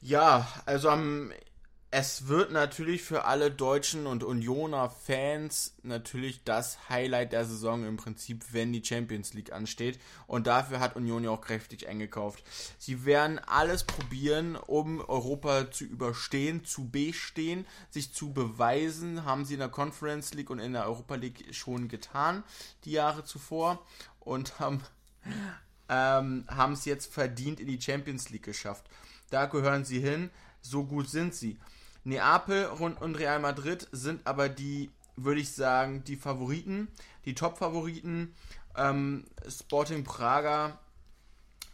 Ja, 0.01 0.47
also 0.65 0.91
am, 0.91 1.33
es 1.97 2.27
wird 2.27 2.51
natürlich 2.51 3.05
für 3.05 3.25
alle 3.25 3.53
Deutschen 3.53 4.09
und 4.09 4.25
Unioner 4.25 4.91
Fans 4.91 5.77
natürlich 5.85 6.43
das 6.43 6.89
Highlight 6.89 7.33
der 7.33 7.45
Saison 7.45 7.87
im 7.87 7.97
Prinzip, 7.97 8.47
wenn 8.51 8.73
die 8.73 8.85
Champions 8.85 9.33
League 9.33 9.53
ansteht. 9.53 10.01
Und 10.27 10.49
dafür 10.49 10.81
hat 10.81 10.97
Union 10.97 11.23
ja 11.23 11.31
auch 11.31 11.41
kräftig 11.41 11.87
eingekauft. 11.87 12.43
Sie 12.81 13.05
werden 13.05 13.39
alles 13.39 13.85
probieren, 13.85 14.57
um 14.57 14.99
Europa 15.03 15.71
zu 15.71 15.85
überstehen, 15.85 16.65
zu 16.65 16.91
bestehen, 16.91 17.65
sich 17.91 18.13
zu 18.13 18.33
beweisen. 18.33 19.25
Haben 19.25 19.45
sie 19.45 19.55
in 19.55 19.61
der 19.61 19.69
Conference 19.69 20.35
League 20.35 20.51
und 20.51 20.59
in 20.59 20.73
der 20.73 20.87
Europa 20.87 21.15
League 21.15 21.55
schon 21.55 21.87
getan, 21.87 22.43
die 22.87 22.91
Jahre 22.91 23.23
zuvor. 23.23 23.87
Und 24.19 24.59
haben 24.59 24.83
ähm, 25.89 26.45
es 26.73 26.87
jetzt 26.87 27.15
verdient 27.15 27.61
in 27.61 27.69
die 27.69 27.81
Champions 27.81 28.31
League 28.31 28.43
geschafft. 28.43 28.85
Da 29.31 29.47
gehören 29.47 29.85
sie 29.85 30.01
hin, 30.01 30.31
so 30.61 30.83
gut 30.83 31.09
sind 31.09 31.37
sie. 31.37 31.57
Neapel 32.05 32.67
und 32.67 33.15
Real 33.17 33.41
Madrid 33.41 33.89
sind 33.93 34.27
aber 34.27 34.49
die, 34.49 34.91
würde 35.17 35.41
ich 35.41 35.53
sagen, 35.53 36.05
die 36.05 36.17
Favoriten, 36.17 36.89
die 37.25 37.35
Top-Favoriten. 37.35 38.35
Ähm, 38.77 39.25
Sporting 39.49 40.05
Praga 40.05 40.79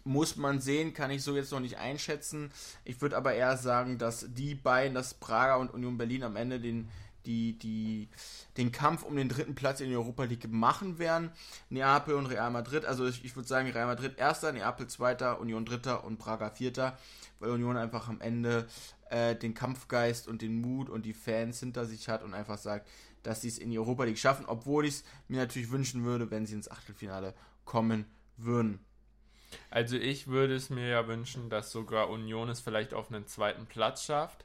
muss 0.05 0.37
man 0.37 0.61
sehen, 0.61 0.95
kann 0.95 1.11
ich 1.11 1.23
so 1.23 1.37
jetzt 1.37 1.53
noch 1.53 1.61
nicht 1.61 1.79
einschätzen. 1.79 2.51
Ich 2.85 3.01
würde 3.01 3.17
aber 3.17 3.35
eher 3.35 3.57
sagen, 3.57 3.99
dass 3.99 4.27
die 4.29 4.55
beiden, 4.55 4.95
dass 4.95 5.15
Praga 5.15 5.57
und 5.57 5.73
Union 5.73 5.99
Berlin 5.99 6.23
am 6.23 6.37
Ende 6.37 6.61
den, 6.61 6.89
die, 7.27 7.59
die, 7.59 8.09
den 8.57 8.73
Kampf 8.73 9.03
um 9.03 9.17
den 9.17 9.29
dritten 9.29 9.55
Platz 9.55 9.81
in 9.81 9.91
der 9.91 9.99
Europa 9.99 10.25
League 10.25 10.51
machen 10.51 10.99
werden. 10.99 11.31
Neapel 11.69 12.15
und 12.15 12.27
Real 12.27 12.51
Madrid, 12.51 12.85
also 12.85 13.07
ich, 13.07 13.25
ich 13.25 13.37
würde 13.37 13.49
sagen 13.49 13.71
Real 13.71 13.87
Madrid 13.87 14.17
erster, 14.17 14.53
Neapel 14.53 14.87
zweiter, 14.87 15.41
Union 15.41 15.65
dritter 15.65 16.05
und 16.05 16.19
Praga 16.19 16.51
vierter, 16.51 16.99
weil 17.39 17.51
Union 17.51 17.77
einfach 17.77 18.09
am 18.09 18.21
Ende 18.21 18.67
äh, 19.11 19.37
den 19.37 19.55
Kampfgeist 19.55 20.29
und 20.29 20.43
den 20.43 20.61
Mut 20.61 20.89
und 20.89 21.05
die 21.05 21.13
Fans 21.13 21.61
hinter 21.61 21.85
sich 21.85 22.09
hat 22.09 22.23
und 22.23 22.35
einfach 22.35 22.59
sagt, 22.59 22.89
dass 23.23 23.43
sie 23.43 23.49
es 23.49 23.59
in 23.59 23.71
die 23.71 23.79
Europa 23.79 24.05
League 24.05 24.19
schaffen, 24.19 24.47
obwohl 24.47 24.87
ich 24.87 24.95
es 24.95 25.05
mir 25.29 25.39
natürlich 25.39 25.71
wünschen 25.71 26.05
würde, 26.05 26.31
wenn 26.31 26.47
sie 26.47 26.55
ins 26.55 26.71
Achtelfinale 26.71 27.35
kommen 27.65 28.07
würden. 28.37 28.81
Also 29.69 29.97
ich 29.97 30.29
würde 30.29 30.55
es 30.55 30.71
mir 30.71 30.89
ja 30.89 31.07
wünschen, 31.07 31.51
dass 31.51 31.73
sogar 31.73 32.09
Union 32.09 32.49
es 32.49 32.61
vielleicht 32.61 32.95
auf 32.95 33.13
einen 33.13 33.27
zweiten 33.27 33.67
Platz 33.67 34.05
schafft 34.05 34.45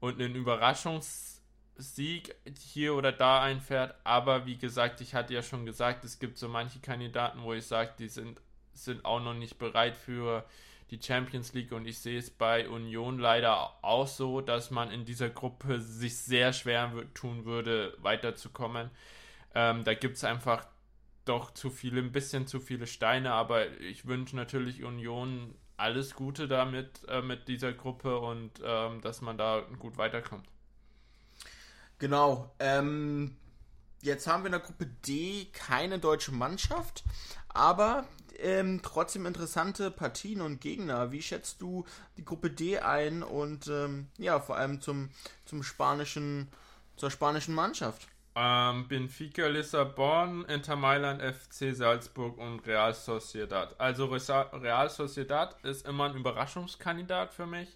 und 0.00 0.20
einen 0.20 0.34
Überraschungssieg 0.34 1.38
Sieg 1.78 2.34
hier 2.58 2.94
oder 2.94 3.12
da 3.12 3.40
einfährt. 3.42 3.94
Aber 4.04 4.46
wie 4.46 4.56
gesagt, 4.56 5.00
ich 5.00 5.14
hatte 5.14 5.34
ja 5.34 5.42
schon 5.42 5.64
gesagt, 5.64 6.04
es 6.04 6.18
gibt 6.18 6.38
so 6.38 6.48
manche 6.48 6.80
Kandidaten, 6.80 7.42
wo 7.42 7.54
ich 7.54 7.66
sage, 7.66 7.92
die 7.98 8.08
sind, 8.08 8.40
sind 8.74 9.04
auch 9.04 9.20
noch 9.20 9.34
nicht 9.34 9.58
bereit 9.58 9.96
für 9.96 10.44
die 10.90 11.00
Champions 11.02 11.52
League 11.52 11.72
und 11.72 11.86
ich 11.86 11.98
sehe 11.98 12.18
es 12.18 12.30
bei 12.30 12.68
Union 12.68 13.18
leider 13.18 13.84
auch 13.84 14.06
so, 14.06 14.40
dass 14.40 14.70
man 14.70 14.90
in 14.90 15.04
dieser 15.04 15.28
Gruppe 15.28 15.80
sich 15.80 16.16
sehr 16.16 16.52
schwer 16.52 16.92
tun 17.14 17.44
würde, 17.44 17.96
weiterzukommen. 17.98 18.90
Ähm, 19.54 19.84
da 19.84 19.94
gibt 19.94 20.16
es 20.16 20.24
einfach 20.24 20.66
doch 21.24 21.52
zu 21.52 21.70
viele, 21.70 22.00
ein 22.00 22.12
bisschen 22.12 22.46
zu 22.46 22.58
viele 22.58 22.86
Steine, 22.86 23.32
aber 23.32 23.70
ich 23.80 24.06
wünsche 24.06 24.34
natürlich 24.34 24.82
Union 24.82 25.54
alles 25.76 26.14
Gute 26.14 26.48
damit, 26.48 27.06
äh, 27.08 27.22
mit 27.22 27.48
dieser 27.48 27.72
Gruppe 27.72 28.18
und 28.18 28.60
ähm, 28.64 29.00
dass 29.00 29.20
man 29.20 29.38
da 29.38 29.62
gut 29.78 29.96
weiterkommt. 29.96 30.46
Genau. 31.98 32.54
Ähm, 32.58 33.36
jetzt 34.02 34.26
haben 34.26 34.42
wir 34.42 34.46
in 34.46 34.52
der 34.52 34.60
Gruppe 34.60 34.86
D 34.86 35.46
keine 35.52 35.98
deutsche 35.98 36.32
Mannschaft, 36.32 37.04
aber 37.48 38.06
ähm, 38.38 38.80
trotzdem 38.82 39.26
interessante 39.26 39.90
Partien 39.90 40.40
und 40.40 40.60
Gegner. 40.60 41.12
Wie 41.12 41.22
schätzt 41.22 41.60
du 41.60 41.84
die 42.16 42.24
Gruppe 42.24 42.50
D 42.50 42.78
ein 42.78 43.22
und 43.22 43.68
ähm, 43.68 44.08
ja, 44.18 44.40
vor 44.40 44.56
allem 44.56 44.80
zum, 44.80 45.10
zum 45.44 45.62
spanischen, 45.62 46.48
zur 46.96 47.10
spanischen 47.10 47.54
Mannschaft? 47.54 48.08
Ähm, 48.34 48.86
Benfica 48.86 49.48
Lissabon, 49.48 50.44
Inter 50.44 50.76
Mailand, 50.76 51.20
FC 51.20 51.74
Salzburg 51.74 52.38
und 52.38 52.64
Real 52.66 52.94
Sociedad. 52.94 53.74
Also 53.80 54.06
Real 54.06 54.88
Sociedad 54.88 55.56
ist 55.64 55.86
immer 55.86 56.04
ein 56.04 56.14
Überraschungskandidat 56.14 57.34
für 57.34 57.46
mich. 57.46 57.68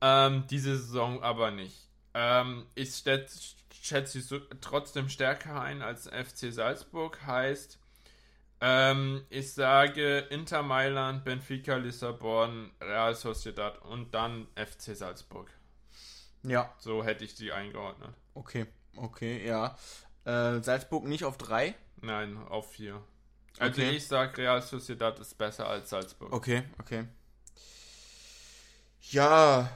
Ähm, 0.00 0.44
diese 0.50 0.76
Saison 0.76 1.22
aber 1.22 1.50
nicht. 1.50 1.88
Ähm, 2.14 2.66
ich 2.74 2.96
schätze 2.96 4.20
sie 4.20 4.40
trotzdem 4.60 5.08
stärker 5.08 5.60
ein 5.60 5.82
als 5.82 6.08
FC 6.08 6.52
Salzburg. 6.52 7.24
Heißt, 7.24 7.79
ähm, 8.60 9.24
ich 9.30 9.52
sage 9.52 10.18
Inter 10.30 10.62
Mailand, 10.62 11.24
Benfica 11.24 11.76
Lissabon, 11.76 12.70
Real 12.80 13.14
Sociedad 13.14 13.78
und 13.82 14.14
dann 14.14 14.46
FC 14.54 14.96
Salzburg. 14.96 15.50
Ja. 16.42 16.72
So 16.78 17.04
hätte 17.04 17.24
ich 17.24 17.34
die 17.34 17.52
eingeordnet. 17.52 18.14
Okay, 18.34 18.66
okay, 18.96 19.46
ja. 19.46 19.76
Äh, 20.24 20.60
Salzburg 20.62 21.04
nicht 21.04 21.24
auf 21.24 21.38
3? 21.38 21.74
Nein, 22.02 22.36
auf 22.48 22.72
4. 22.72 23.02
Also 23.58 23.82
okay. 23.82 23.90
ich 23.90 24.06
sage, 24.06 24.38
Real 24.38 24.62
Sociedad 24.62 25.18
ist 25.18 25.36
besser 25.36 25.68
als 25.68 25.90
Salzburg. 25.90 26.32
Okay, 26.32 26.62
okay. 26.78 27.06
Ja, 29.02 29.70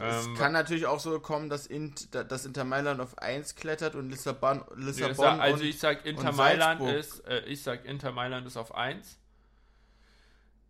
es 0.00 0.26
ähm, 0.26 0.34
kann 0.34 0.52
natürlich 0.52 0.86
auch 0.86 1.00
so 1.00 1.18
kommen, 1.20 1.48
dass, 1.48 1.66
Int, 1.66 2.14
dass 2.14 2.46
Inter 2.46 2.64
Mailand 2.64 3.00
auf 3.00 3.18
1 3.18 3.54
klettert 3.54 3.94
und 3.94 4.10
Lissabon, 4.10 4.64
Lissabon 4.76 5.24
ja, 5.24 5.38
Also 5.38 5.64
ich 5.64 5.78
sag 5.78 6.06
Inter 6.06 6.32
Mailand 6.32 6.80
ist, 6.82 7.26
äh, 7.26 7.40
ich 7.46 7.62
sag 7.62 7.84
Inter 7.84 8.12
Mailand 8.12 8.46
ist 8.46 8.56
auf 8.56 8.74
1. 8.74 9.18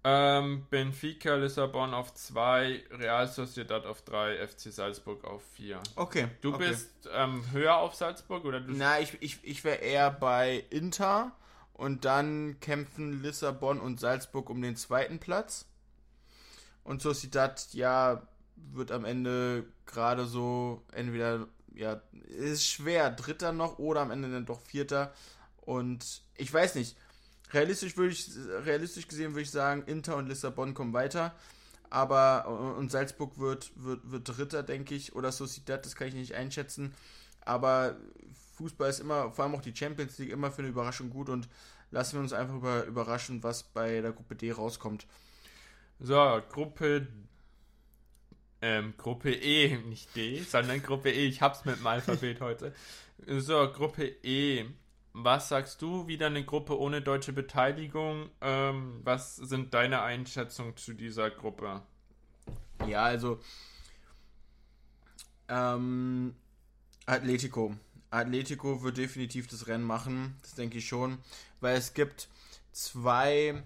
Ähm, 0.02 0.66
Benfica 0.70 1.34
Lissabon 1.34 1.92
auf 1.92 2.14
2, 2.14 2.84
Real 2.92 3.28
Sociedad 3.28 3.84
auf 3.84 4.02
3, 4.02 4.46
FC 4.46 4.72
Salzburg 4.72 5.24
auf 5.24 5.42
4. 5.52 5.78
Okay. 5.96 6.28
Du 6.40 6.54
okay. 6.54 6.68
bist 6.68 6.90
ähm, 7.12 7.44
höher 7.52 7.76
auf 7.76 7.94
Salzburg 7.94 8.46
oder 8.46 8.60
du? 8.60 8.72
Na, 8.72 8.98
ich, 9.00 9.18
ich, 9.20 9.38
ich 9.42 9.62
wäre 9.62 9.76
eher 9.76 10.10
bei 10.10 10.64
Inter 10.70 11.32
und 11.74 12.06
dann 12.06 12.58
kämpfen 12.60 13.22
Lissabon 13.22 13.78
und 13.78 14.00
Salzburg 14.00 14.48
um 14.48 14.62
den 14.62 14.76
zweiten 14.76 15.18
Platz. 15.18 15.66
Und 16.82 17.02
Sociedad, 17.02 17.68
ja, 17.72 18.26
wird 18.72 18.92
am 18.92 19.04
Ende 19.04 19.64
gerade 19.86 20.26
so 20.26 20.82
entweder, 20.92 21.48
ja, 21.74 22.00
ist 22.28 22.66
schwer, 22.66 23.10
Dritter 23.10 23.52
noch 23.52 23.78
oder 23.78 24.00
am 24.00 24.10
Ende 24.10 24.30
dann 24.30 24.46
doch 24.46 24.60
Vierter. 24.60 25.12
Und 25.60 26.22
ich 26.36 26.52
weiß 26.52 26.74
nicht. 26.74 26.96
Realistisch 27.52 27.96
würde 27.96 28.12
ich, 28.12 28.30
realistisch 28.64 29.08
gesehen 29.08 29.32
würde 29.32 29.42
ich 29.42 29.50
sagen, 29.50 29.82
Inter 29.86 30.16
und 30.16 30.28
Lissabon 30.28 30.74
kommen 30.74 30.92
weiter. 30.92 31.34
Aber, 31.90 32.76
und 32.78 32.92
Salzburg 32.92 33.38
wird, 33.38 33.72
wird, 33.74 34.10
wird 34.10 34.28
Dritter, 34.28 34.62
denke 34.62 34.94
ich. 34.94 35.16
Oder 35.16 35.32
Sociedad, 35.32 35.84
das 35.84 35.96
kann 35.96 36.08
ich 36.08 36.14
nicht 36.14 36.34
einschätzen. 36.34 36.94
Aber 37.44 37.96
Fußball 38.56 38.90
ist 38.90 39.00
immer, 39.00 39.32
vor 39.32 39.44
allem 39.44 39.56
auch 39.56 39.62
die 39.62 39.74
Champions 39.74 40.16
League, 40.18 40.30
immer 40.30 40.52
für 40.52 40.62
eine 40.62 40.68
Überraschung 40.68 41.10
gut. 41.10 41.28
Und 41.28 41.48
lassen 41.90 42.14
wir 42.14 42.20
uns 42.20 42.32
einfach 42.32 42.54
über, 42.54 42.84
überraschen, 42.84 43.42
was 43.42 43.64
bei 43.64 44.00
der 44.00 44.12
Gruppe 44.12 44.36
D 44.36 44.52
rauskommt. 44.52 45.06
So, 45.98 46.40
Gruppe 46.50 47.08
ähm, 48.62 48.94
Gruppe 48.96 49.32
E, 49.32 49.76
nicht 49.78 50.14
D, 50.16 50.40
sondern 50.40 50.82
Gruppe 50.82 51.10
E. 51.10 51.26
Ich 51.26 51.42
hab's 51.42 51.64
mit 51.64 51.78
dem 51.78 51.86
Alphabet 51.86 52.40
heute. 52.40 52.74
So, 53.26 53.70
Gruppe 53.72 54.04
E. 54.22 54.66
Was 55.12 55.48
sagst 55.48 55.82
du? 55.82 56.06
Wieder 56.06 56.26
eine 56.26 56.44
Gruppe 56.44 56.78
ohne 56.78 57.02
deutsche 57.02 57.32
Beteiligung. 57.32 58.30
Ähm, 58.40 59.00
was 59.02 59.36
sind 59.36 59.74
deine 59.74 60.02
Einschätzungen 60.02 60.76
zu 60.76 60.92
dieser 60.94 61.30
Gruppe? 61.30 61.82
Ja, 62.86 63.02
also 63.02 63.40
ähm, 65.50 66.34
Atletico. 67.06 67.74
Atletico 68.10 68.82
wird 68.82 68.96
definitiv 68.96 69.46
das 69.48 69.66
Rennen 69.66 69.84
machen, 69.84 70.36
das 70.42 70.54
denke 70.54 70.78
ich 70.78 70.86
schon, 70.88 71.18
weil 71.60 71.76
es 71.76 71.94
gibt 71.94 72.28
zwei 72.72 73.62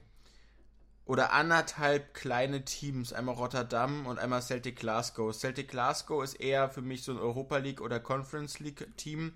oder 1.07 1.33
anderthalb 1.33 2.15
kleine 2.15 2.65
Teams, 2.65 3.13
einmal 3.13 3.35
Rotterdam 3.35 4.07
und 4.07 4.19
einmal 4.19 4.43
Celtic 4.43 4.77
Glasgow. 4.77 5.35
Celtic 5.35 5.69
Glasgow 5.69 6.25
ist 6.25 6.35
eher 6.35 6.71
für 6.71 6.83
mich 6.83 7.03
so 7.03 7.13
ein 7.13 7.19
Europa 7.19 7.59
League 7.59 7.81
oder 7.81 8.01
Conference 8.01 8.59
League 8.59 8.87
Team 8.97 9.33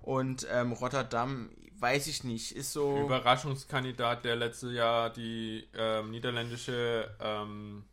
und 0.00 0.46
ähm, 0.50 0.72
Rotterdam, 0.72 1.50
weiß 1.80 2.06
ich 2.06 2.22
nicht, 2.22 2.52
ist 2.52 2.72
so. 2.72 3.04
Überraschungskandidat, 3.04 4.24
der 4.24 4.36
letztes 4.36 4.72
Jahr 4.72 5.10
die 5.10 5.68
ähm, 5.76 6.10
niederländische 6.10 7.10
ähm, 7.20 7.84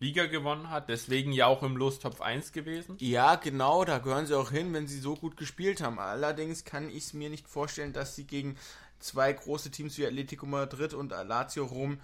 Liga 0.00 0.26
gewonnen 0.26 0.70
hat, 0.70 0.88
deswegen 0.88 1.32
ja 1.32 1.46
auch 1.46 1.62
im 1.62 1.76
Lostopf 1.76 2.20
1 2.20 2.52
gewesen. 2.52 2.96
Ja, 2.98 3.36
genau, 3.36 3.84
da 3.84 3.98
gehören 3.98 4.26
sie 4.26 4.36
auch 4.36 4.50
hin, 4.50 4.72
wenn 4.72 4.86
sie 4.86 5.00
so 5.00 5.14
gut 5.14 5.36
gespielt 5.36 5.80
haben. 5.80 5.98
Allerdings 5.98 6.64
kann 6.64 6.88
ich 6.88 7.04
es 7.04 7.12
mir 7.14 7.30
nicht 7.30 7.48
vorstellen, 7.48 7.92
dass 7.92 8.16
sie 8.16 8.24
gegen 8.24 8.56
zwei 9.00 9.32
große 9.32 9.70
Teams 9.70 9.96
wie 9.98 10.06
Atletico 10.06 10.46
Madrid 10.46 10.94
und 10.94 11.10
Lazio 11.10 11.64
Rom 11.64 12.00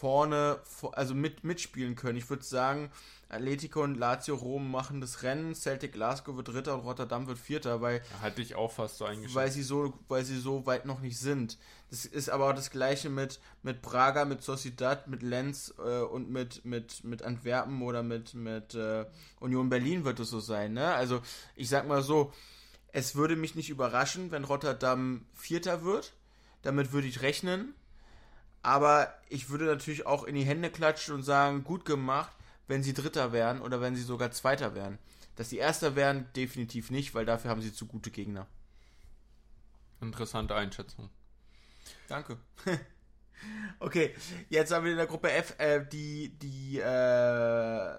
vorne, 0.00 0.58
also 0.92 1.14
mit, 1.14 1.44
mitspielen 1.44 1.94
können. 1.94 2.16
Ich 2.16 2.30
würde 2.30 2.42
sagen, 2.42 2.90
Atletico 3.28 3.82
und 3.82 3.96
Lazio 3.96 4.34
Rom 4.34 4.70
machen 4.70 5.02
das 5.02 5.22
Rennen, 5.22 5.54
Celtic 5.54 5.92
Glasgow 5.92 6.36
wird 6.36 6.48
Dritter 6.48 6.74
und 6.74 6.80
Rotterdam 6.80 7.26
wird 7.26 7.38
Vierter, 7.38 7.82
weil 7.82 8.00
hatte 8.22 8.40
ich 8.40 8.54
auch 8.54 8.72
fast 8.72 8.96
so 8.96 9.04
eingeschätzt. 9.04 9.34
Weil 9.34 9.50
sie 9.50 9.62
so, 9.62 9.92
weil 10.08 10.24
sie 10.24 10.38
so 10.38 10.64
weit 10.64 10.86
noch 10.86 11.00
nicht 11.00 11.18
sind. 11.18 11.58
Das 11.90 12.06
ist 12.06 12.30
aber 12.30 12.48
auch 12.48 12.54
das 12.54 12.70
gleiche 12.70 13.10
mit, 13.10 13.40
mit 13.62 13.82
Braga, 13.82 14.24
mit 14.24 14.42
Sociedad, 14.42 15.06
mit 15.06 15.22
Lenz 15.22 15.74
äh, 15.78 16.00
und 16.00 16.30
mit, 16.30 16.64
mit, 16.64 17.04
mit 17.04 17.22
Antwerpen 17.22 17.82
oder 17.82 18.02
mit, 18.02 18.32
mit 18.32 18.74
äh, 18.74 19.04
Union 19.38 19.68
Berlin 19.68 20.04
wird 20.04 20.18
es 20.18 20.30
so 20.30 20.40
sein. 20.40 20.72
Ne? 20.72 20.94
Also 20.94 21.20
ich 21.56 21.68
sag 21.68 21.86
mal 21.86 22.02
so, 22.02 22.32
es 22.90 23.16
würde 23.16 23.36
mich 23.36 23.54
nicht 23.54 23.68
überraschen, 23.68 24.30
wenn 24.30 24.44
Rotterdam 24.44 25.26
Vierter 25.34 25.84
wird. 25.84 26.14
Damit 26.62 26.92
würde 26.92 27.06
ich 27.06 27.22
rechnen. 27.22 27.74
Aber 28.62 29.14
ich 29.28 29.48
würde 29.48 29.64
natürlich 29.64 30.06
auch 30.06 30.24
in 30.24 30.34
die 30.34 30.44
Hände 30.44 30.70
klatschen 30.70 31.14
und 31.14 31.22
sagen, 31.22 31.64
gut 31.64 31.84
gemacht, 31.84 32.32
wenn 32.68 32.82
sie 32.82 32.94
Dritter 32.94 33.32
wären 33.32 33.60
oder 33.62 33.80
wenn 33.80 33.96
sie 33.96 34.02
sogar 34.02 34.30
Zweiter 34.30 34.74
wären. 34.74 34.98
Dass 35.36 35.50
sie 35.50 35.58
Erster 35.58 35.96
wären, 35.96 36.30
definitiv 36.36 36.90
nicht, 36.90 37.14
weil 37.14 37.24
dafür 37.24 37.50
haben 37.50 37.62
sie 37.62 37.72
zu 37.72 37.86
gute 37.86 38.10
Gegner. 38.10 38.46
Interessante 40.00 40.54
Einschätzung. 40.54 41.10
Danke. 42.08 42.36
okay, 43.80 44.14
jetzt 44.48 44.72
haben 44.72 44.84
wir 44.84 44.92
in 44.92 44.98
der 44.98 45.06
Gruppe 45.06 45.30
F 45.30 45.54
äh, 45.58 45.84
die, 45.90 46.38
die 46.38 46.78
äh, 46.78 47.94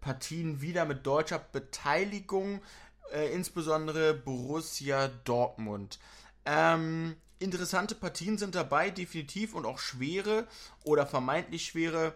Partien 0.00 0.60
wieder 0.60 0.84
mit 0.84 1.06
deutscher 1.06 1.38
Beteiligung, 1.38 2.62
äh, 3.12 3.32
insbesondere 3.32 4.14
Borussia 4.14 5.08
Dortmund. 5.24 5.98
Ähm, 6.44 7.16
interessante 7.44 7.94
Partien 7.94 8.38
sind 8.38 8.54
dabei, 8.54 8.90
definitiv, 8.90 9.54
und 9.54 9.66
auch 9.66 9.78
schwere 9.78 10.48
oder 10.82 11.06
vermeintlich 11.06 11.66
schwere. 11.66 12.14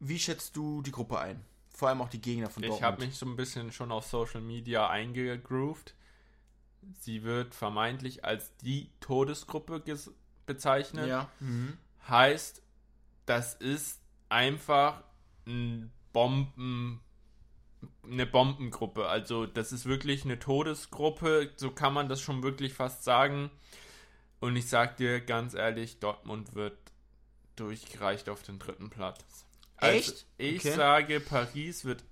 Wie 0.00 0.18
schätzt 0.18 0.56
du 0.56 0.82
die 0.82 0.92
Gruppe 0.92 1.18
ein? 1.18 1.44
Vor 1.70 1.88
allem 1.88 2.02
auch 2.02 2.08
die 2.08 2.20
Gegner 2.20 2.50
von 2.50 2.62
Dortmund. 2.62 2.80
Ich 2.80 2.84
habe 2.84 3.06
mich 3.06 3.16
so 3.16 3.26
ein 3.26 3.36
bisschen 3.36 3.72
schon 3.72 3.90
auf 3.90 4.06
Social 4.06 4.40
Media 4.40 4.88
eingegroovt. 4.88 5.94
Sie 7.00 7.22
wird 7.22 7.54
vermeintlich 7.54 8.24
als 8.24 8.56
die 8.58 8.90
Todesgruppe 9.00 9.82
bezeichnet. 10.46 11.08
Ja. 11.08 11.30
Mhm. 11.40 11.78
Heißt, 12.08 12.62
das 13.26 13.54
ist 13.54 14.00
einfach 14.28 15.02
ein 15.46 15.90
Bomben, 16.12 17.00
eine 18.04 18.26
Bombengruppe. 18.26 19.08
Also 19.08 19.46
das 19.46 19.72
ist 19.72 19.86
wirklich 19.86 20.24
eine 20.24 20.38
Todesgruppe. 20.38 21.52
So 21.56 21.70
kann 21.70 21.94
man 21.94 22.08
das 22.08 22.20
schon 22.20 22.42
wirklich 22.42 22.74
fast 22.74 23.04
sagen. 23.04 23.50
Und 24.40 24.56
ich 24.56 24.68
sag 24.68 24.96
dir 24.96 25.20
ganz 25.20 25.54
ehrlich, 25.54 26.00
Dortmund 26.00 26.54
wird 26.54 26.76
durchgereicht 27.56 28.28
auf 28.28 28.42
den 28.42 28.58
dritten 28.58 28.90
Platz. 28.90 29.46
Also 29.76 29.96
Echt? 29.96 30.26
Ich 30.38 30.60
okay. 30.60 30.74
sage, 30.74 31.20
Paris 31.20 31.84
wird 31.84 32.04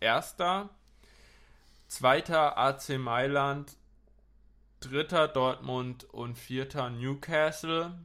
Erster. 0.00 0.70
zweiter 1.88 2.58
AC 2.58 2.98
Mailand, 2.98 3.76
dritter 4.80 5.28
Dortmund 5.28 6.04
und 6.04 6.36
vierter 6.36 6.90
Newcastle. 6.90 7.98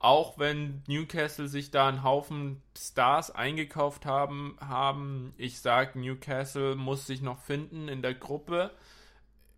Auch 0.00 0.38
wenn 0.38 0.82
Newcastle 0.86 1.48
sich 1.48 1.70
da 1.70 1.88
einen 1.88 2.04
Haufen 2.04 2.62
Stars 2.76 3.30
eingekauft 3.32 4.06
haben, 4.06 4.56
haben 4.60 5.34
ich 5.36 5.60
sage, 5.60 5.98
Newcastle 5.98 6.76
muss 6.76 7.06
sich 7.06 7.20
noch 7.20 7.40
finden 7.40 7.88
in 7.88 8.02
der 8.02 8.14
Gruppe, 8.14 8.70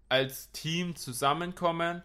als 0.08 0.50
Team 0.52 0.96
zusammenkommen 0.96 2.02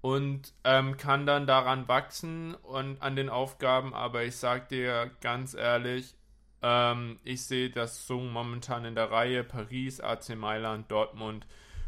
und 0.00 0.54
ähm, 0.64 0.96
kann 0.96 1.26
dann 1.26 1.46
daran 1.46 1.88
wachsen 1.88 2.54
und 2.54 3.00
an 3.02 3.16
den 3.16 3.28
Aufgaben. 3.28 3.94
Aber 3.94 4.24
ich 4.24 4.36
sage 4.36 4.66
dir 4.70 5.10
ganz 5.20 5.54
ehrlich, 5.54 6.14
ähm, 6.62 7.18
ich 7.24 7.44
sehe 7.44 7.70
das 7.70 8.06
so 8.06 8.20
momentan 8.20 8.84
in 8.84 8.94
der 8.94 9.10
Reihe 9.10 9.44
Paris, 9.44 10.00
AC 10.00 10.36
Mailand, 10.36 10.90
Dortmund 10.90 11.46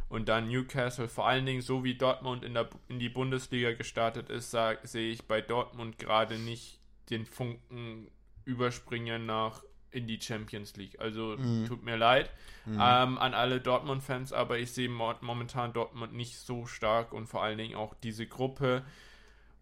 und 0.08 0.28
dann 0.28 0.48
Newcastle, 0.48 1.08
vor 1.08 1.26
allen 1.26 1.46
Dingen 1.46 1.62
so 1.62 1.84
wie 1.84 1.94
Dortmund 1.94 2.44
in, 2.44 2.52
der, 2.54 2.68
in 2.88 2.98
die 2.98 3.08
Bundesliga 3.08 3.72
gestartet 3.72 4.28
ist, 4.28 4.50
sag, 4.50 4.86
sehe 4.86 5.10
ich 5.10 5.24
bei 5.26 5.40
Dortmund 5.40 5.98
gerade 5.98 6.38
nicht 6.38 6.80
den 7.08 7.24
Funken 7.24 8.10
überspringen 8.44 9.24
nach 9.24 9.62
in 9.92 10.06
die 10.06 10.20
Champions 10.20 10.76
League. 10.76 10.98
Also 10.98 11.36
mhm. 11.38 11.66
tut 11.66 11.82
mir 11.84 11.96
leid 11.96 12.30
mhm. 12.66 12.74
ähm, 12.74 13.18
an 13.18 13.34
alle 13.34 13.60
Dortmund-Fans, 13.60 14.32
aber 14.32 14.58
ich 14.58 14.72
sehe 14.72 14.88
momentan 14.88 15.72
Dortmund 15.72 16.14
nicht 16.14 16.38
so 16.38 16.66
stark 16.66 17.12
und 17.12 17.26
vor 17.26 17.42
allen 17.42 17.58
Dingen 17.58 17.76
auch 17.76 17.94
diese 18.02 18.26
Gruppe 18.26 18.82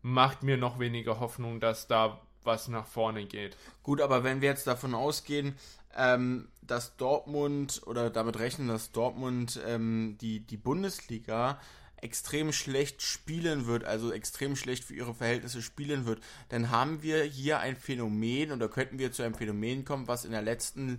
macht 0.03 0.43
mir 0.43 0.57
noch 0.57 0.79
weniger 0.79 1.21
Hoffnung, 1.21 1.61
dass 1.61 1.87
da 1.87 2.21
was 2.43 2.69
nach 2.69 2.87
vorne 2.87 3.27
geht. 3.27 3.57
Gut, 3.83 4.01
aber 4.01 4.25
wenn 4.25 4.41
wir 4.41 4.49
jetzt 4.49 4.67
davon 4.67 4.95
ausgehen, 4.95 5.57
ähm, 5.97 6.49
dass 6.63 6.97
Dortmund 6.97 7.83
oder 7.87 8.11
damit 8.11 8.39
rechnen, 8.39 8.69
dass 8.69 8.93
Dortmund 8.93 9.61
ähm, 9.67 10.17
die, 10.21 10.41
die 10.41 10.57
Bundesliga 10.57 11.59
extrem 12.03 12.53
schlecht 12.53 13.03
spielen 13.03 13.67
wird, 13.67 13.85
also 13.85 14.13
extrem 14.13 14.57
schlecht 14.57 14.85
für 14.85 14.95
ihre 14.95 15.15
Verhältnisse 15.15 15.63
spielen 15.63 16.07
wird, 16.07 16.21
dann 16.49 16.71
haben 16.71 17.03
wir 17.03 17.23
hier 17.23 17.61
ein 17.61 17.77
Phänomen 17.77 18.53
oder 18.53 18.69
könnten 18.69 18.99
wir 18.99 19.13
zu 19.13 19.23
einem 19.23 19.35
Phänomen 19.35 19.85
kommen, 19.85 20.09
was 20.09 20.25
in 20.25 20.33
der 20.33 20.43
letzten 20.43 20.99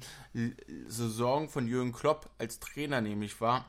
Saison 0.88 1.50
von 1.50 1.68
Jürgen 1.68 1.92
Klopp 1.92 2.30
als 2.38 2.60
Trainer 2.60 3.02
nämlich 3.02 3.42
war. 3.42 3.66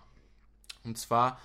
Und 0.84 0.98
zwar 0.98 1.40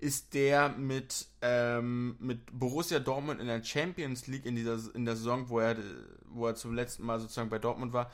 ist 0.00 0.34
der 0.34 0.70
mit, 0.70 1.26
ähm, 1.42 2.16
mit 2.18 2.40
Borussia 2.58 2.98
Dortmund 2.98 3.40
in 3.40 3.46
der 3.46 3.62
Champions 3.62 4.26
League 4.26 4.46
in 4.46 4.56
dieser 4.56 4.78
in 4.94 5.04
der 5.04 5.14
Saison, 5.14 5.48
wo 5.48 5.60
er, 5.60 5.76
wo 6.24 6.48
er 6.48 6.56
zum 6.56 6.74
letzten 6.74 7.04
Mal 7.04 7.20
sozusagen 7.20 7.50
bei 7.50 7.60
Dortmund 7.60 7.92
war, 7.92 8.10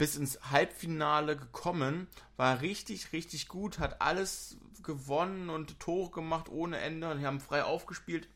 bis 0.00 0.16
ins 0.16 0.40
Halbfinale 0.50 1.36
gekommen, 1.36 2.08
war 2.38 2.62
richtig, 2.62 3.12
richtig 3.12 3.48
gut, 3.48 3.78
hat 3.78 4.00
alles 4.00 4.56
gewonnen 4.82 5.50
und 5.50 5.78
Tore 5.78 6.10
gemacht 6.10 6.48
ohne 6.48 6.78
Ende 6.78 7.10
und 7.10 7.22
haben 7.22 7.38
frei 7.38 7.64
aufgespielt. 7.64 8.26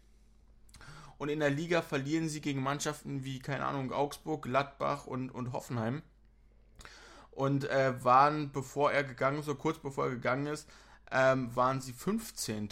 Und 1.16 1.30
in 1.30 1.40
der 1.40 1.48
Liga 1.48 1.80
verlieren 1.80 2.28
sie 2.28 2.42
gegen 2.42 2.62
Mannschaften 2.62 3.24
wie, 3.24 3.38
keine 3.38 3.64
Ahnung, 3.64 3.92
Augsburg, 3.92 4.42
Gladbach 4.42 5.06
und, 5.06 5.30
und 5.30 5.54
Hoffenheim. 5.54 6.02
Und 7.30 7.64
äh, 7.70 7.94
waren, 8.04 8.52
bevor 8.52 8.92
er 8.92 9.02
gegangen 9.02 9.38
ist, 9.38 9.46
so 9.46 9.54
kurz 9.54 9.78
bevor 9.78 10.04
er 10.04 10.10
gegangen 10.10 10.48
ist, 10.48 10.68
ähm, 11.10 11.56
waren 11.56 11.80
sie 11.80 11.94
15. 11.94 12.68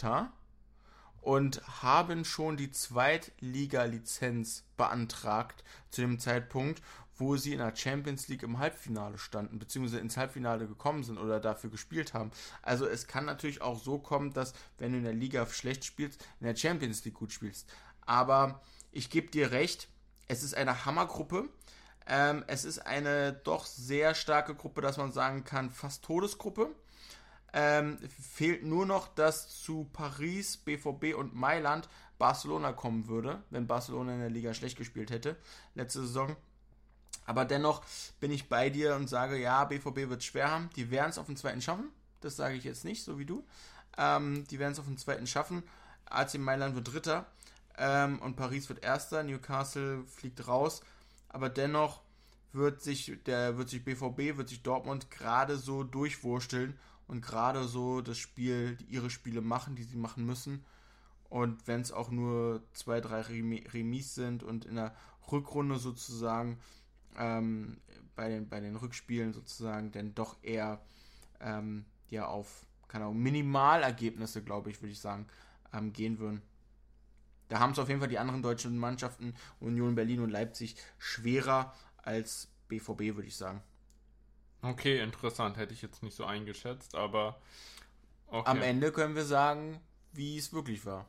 und 1.22 1.83
haben 1.83 2.26
schon 2.26 2.59
die 2.59 2.70
Zweitliga-Lizenz 2.70 4.64
beantragt 4.76 5.64
zu 5.88 6.02
dem 6.02 6.18
Zeitpunkt, 6.18 6.83
wo 7.16 7.37
sie 7.37 7.53
in 7.53 7.59
der 7.59 7.75
Champions 7.77 8.29
League 8.29 8.42
im 8.42 8.59
Halbfinale 8.59 9.18
standen, 9.18 9.59
beziehungsweise 9.59 10.01
ins 10.01 10.16
Halbfinale 10.16 10.66
gekommen 10.66 11.05
sind 11.05 11.18
oder 11.18 11.40
dafür 11.40 11.70
gespielt 11.70 12.14
haben. 12.14 12.31
Also 12.62 12.87
es 12.87 13.07
kann 13.07 13.25
natürlich 13.25 13.62
auch 13.62 13.79
so 13.79 13.98
kommen, 13.98 14.33
dass 14.33 14.55
wenn 14.79 14.92
du 14.92 14.98
in 14.98 15.05
der 15.05 15.12
Liga 15.12 15.46
schlecht 15.46 15.85
spielst, 15.85 16.27
in 16.40 16.46
der 16.46 16.57
Champions 16.57 17.05
League 17.05 17.14
gut 17.14 17.33
spielst. 17.33 17.68
Aber 18.07 18.61
ich 18.90 19.11
gebe 19.11 19.31
dir 19.31 19.53
recht, 19.53 19.88
es 20.29 20.42
ist 20.42 20.55
eine 20.55 20.85
Hammergruppe. 20.85 21.48
Ähm, 22.07 22.42
es 22.48 22.64
ist 22.64 22.81
eine 22.81 23.33
doch 23.33 23.64
sehr 23.64 24.14
starke 24.14 24.55
Gruppe, 24.55 24.81
dass 24.81 24.96
man 24.96 25.12
sagen 25.12 25.44
kann, 25.44 25.70
fast 25.70 26.05
Todesgruppe. 26.05 26.75
Ähm, 27.53 27.98
fehlt 28.09 28.64
nur 28.64 28.87
noch, 28.87 29.09
dass 29.09 29.61
zu 29.62 29.85
Paris, 29.92 30.57
BVB 30.57 31.14
und 31.14 31.35
Mailand 31.35 31.88
Barcelona 32.18 32.72
kommen 32.72 33.09
würde, 33.09 33.42
wenn 33.51 33.66
Barcelona 33.66 34.14
in 34.14 34.20
der 34.20 34.31
Liga 34.31 34.55
schlecht 34.55 34.79
gespielt 34.79 35.11
hätte 35.11 35.37
letzte 35.75 36.01
Saison. 36.01 36.37
Aber 37.25 37.44
dennoch 37.44 37.83
bin 38.20 38.31
ich 38.31 38.48
bei 38.48 38.70
dir 38.70 38.96
und 38.96 39.09
sage, 39.09 39.38
ja, 39.38 39.64
BVB 39.64 40.09
wird 40.09 40.25
schwer 40.25 40.51
haben. 40.51 40.70
Die 40.77 40.90
werden 40.90 41.11
es 41.11 41.18
auf 41.18 41.27
den 41.27 41.37
zweiten 41.37 41.62
schaffen. 41.62 41.90
Das 42.20 42.37
sage 42.37 42.57
ich 42.57 42.64
jetzt 42.64 42.85
nicht, 42.85 43.05
so 43.05 43.18
wie 43.18 43.27
du. 43.27 43.44
Ähm, 43.96 44.44
die 44.51 44.59
werden 44.59 44.72
es 44.72 44.79
auf 44.79 44.87
den 44.87 44.98
zweiten 44.98 45.27
schaffen. 45.27 45.62
AC 46.07 46.38
Mailand 46.38 46.75
wird 46.75 46.92
Dritter 46.92 47.27
ähm, 47.79 48.18
und 48.20 48.37
Paris 48.37 48.68
wird 48.68 48.83
Erster. 48.83 49.22
Newcastle 49.22 50.05
fliegt 50.07 50.46
raus. 50.46 50.83
Aber 51.29 51.48
dennoch 51.48 52.03
wird 52.53 52.83
sich 52.83 53.18
der 53.25 53.57
wird 53.57 53.70
sich 53.70 53.85
BVB, 53.85 54.37
wird 54.37 54.48
sich 54.48 54.62
Dortmund 54.62 55.11
gerade 55.11 55.57
so 55.57 55.85
durchwursteln 55.85 56.79
und 57.07 57.22
gerade 57.22 57.64
so 57.64 58.03
das 58.03 58.18
Spiel, 58.18 58.77
ihre 58.88 59.11
Spiele 59.11 59.40
machen, 59.40 59.75
die 59.75 59.85
sie 59.85 59.96
machen 59.96 60.27
müssen. 60.27 60.64
Und 61.29 61.66
wenn 61.66 61.81
es 61.81 61.92
auch 61.92 62.11
nur 62.11 62.62
zwei, 62.75 63.01
drei 63.01 63.22
Remis 63.22 64.14
sind 64.14 64.42
und 64.42 64.66
in 64.66 64.77
der 64.77 64.94
Rückrunde 65.31 65.79
sozusagen 65.79 66.59
ähm, 67.16 67.79
bei, 68.16 68.29
den, 68.29 68.48
bei 68.48 68.61
den 68.61 68.77
Rückspielen 68.77 69.33
sozusagen 69.33 69.92
denn 69.92 70.14
doch 70.14 70.37
eher 70.42 70.81
ähm, 71.40 71.85
ja 72.09 72.27
auf 72.27 72.66
keine 72.92 73.07
Ahnung, 73.07 73.22
Minimalergebnisse, 73.22 74.42
glaube 74.42 74.70
ich, 74.70 74.83
würde 74.83 74.92
ich 74.92 75.01
sagen, 75.01 75.27
ähm, 75.72 75.94
gehen 75.94 76.18
würden. 76.18 76.42
Da 77.48 77.59
haben 77.59 77.72
es 77.72 77.79
auf 77.79 77.88
jeden 77.88 78.01
Fall 78.01 78.09
die 78.09 78.18
anderen 78.18 78.42
deutschen 78.42 78.77
Mannschaften, 78.77 79.35
Union 79.61 79.94
Berlin 79.94 80.20
und 80.20 80.31
Leipzig, 80.31 80.77
schwerer 80.98 81.75
als 81.96 82.48
BVB, 82.68 83.16
würde 83.16 83.29
ich 83.29 83.37
sagen. 83.37 83.62
Okay, 84.61 85.01
interessant. 85.01 85.57
Hätte 85.57 85.72
ich 85.72 85.81
jetzt 85.81 86.03
nicht 86.03 86.14
so 86.14 86.25
eingeschätzt, 86.25 86.94
aber. 86.94 87.40
Okay. 88.27 88.48
Am 88.48 88.62
Ende 88.62 88.92
können 88.92 89.14
wir 89.14 89.25
sagen, 89.25 89.81
wie 90.12 90.37
es 90.37 90.53
wirklich 90.53 90.85
war. 90.87 91.07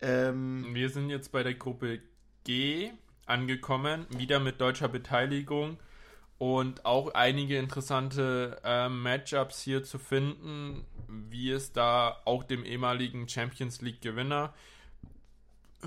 Ähm, 0.00 0.74
wir 0.74 0.90
sind 0.90 1.10
jetzt 1.10 1.32
bei 1.32 1.42
der 1.42 1.54
Gruppe 1.54 2.00
G 2.44 2.92
angekommen, 3.28 4.06
wieder 4.10 4.40
mit 4.40 4.60
deutscher 4.60 4.88
Beteiligung 4.88 5.78
und 6.38 6.84
auch 6.84 7.14
einige 7.14 7.58
interessante 7.58 8.60
äh, 8.64 8.88
Matchups 8.88 9.60
hier 9.60 9.82
zu 9.82 9.98
finden, 9.98 10.84
wie 11.08 11.50
es 11.50 11.72
da 11.72 12.16
auch 12.24 12.44
dem 12.44 12.64
ehemaligen 12.64 13.28
Champions 13.28 13.80
League 13.82 14.00
Gewinner. 14.00 14.54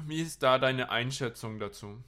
Wie 0.06 0.22
ist 0.22 0.44
da 0.44 0.58
deine 0.58 0.90
Einschätzung 0.90 1.60
dazu? 1.60 2.04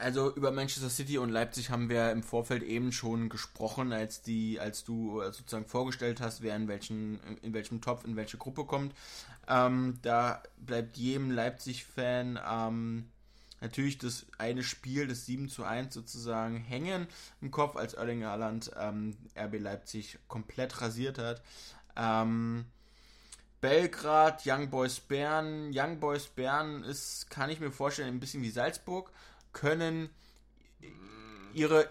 Also 0.00 0.34
über 0.34 0.50
Manchester 0.50 0.88
City 0.88 1.18
und 1.18 1.28
Leipzig 1.28 1.70
haben 1.70 1.90
wir 1.90 2.10
im 2.10 2.22
Vorfeld 2.22 2.62
eben 2.62 2.90
schon 2.90 3.28
gesprochen, 3.28 3.92
als 3.92 4.22
die, 4.22 4.58
als 4.58 4.82
du 4.82 5.20
äh, 5.20 5.30
sozusagen 5.32 5.66
vorgestellt 5.66 6.20
hast, 6.20 6.42
wer 6.42 6.56
in 6.56 6.68
welchen, 6.68 7.20
in 7.42 7.52
welchem 7.52 7.80
Topf, 7.80 8.04
in 8.04 8.16
welche 8.16 8.38
Gruppe 8.38 8.64
kommt. 8.64 8.94
Ähm, 9.46 9.98
da 10.02 10.42
bleibt 10.58 10.96
jedem 10.96 11.30
Leipzig-Fan 11.30 12.40
ähm, 12.48 13.10
natürlich 13.60 13.98
das 13.98 14.26
eine 14.38 14.62
Spiel, 14.62 15.06
das 15.06 15.26
7 15.26 15.48
zu 15.48 15.64
1 15.64 15.94
sozusagen 15.94 16.56
hängen 16.56 17.06
im 17.40 17.50
Kopf, 17.50 17.76
als 17.76 17.94
Erling 17.94 18.24
Haaland 18.24 18.70
ähm, 18.78 19.16
RB 19.36 19.58
Leipzig 19.58 20.18
komplett 20.28 20.80
rasiert 20.80 21.18
hat. 21.18 21.42
Ähm, 21.96 22.66
Belgrad, 23.60 24.42
Young 24.46 24.70
Boys 24.70 25.00
Bern. 25.00 25.70
Young 25.74 26.00
Boys 26.00 26.26
Bern 26.28 26.82
ist, 26.82 27.28
kann 27.30 27.50
ich 27.50 27.60
mir 27.60 27.70
vorstellen, 27.70 28.08
ein 28.08 28.20
bisschen 28.20 28.42
wie 28.42 28.50
Salzburg, 28.50 29.12
können 29.52 30.08
ihre 31.52 31.88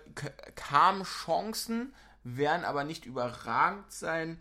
kamen 0.55 1.03
Chancen, 1.03 1.93
werden 2.23 2.65
aber 2.65 2.83
nicht 2.83 3.05
überragend 3.05 3.91
sein. 3.91 4.39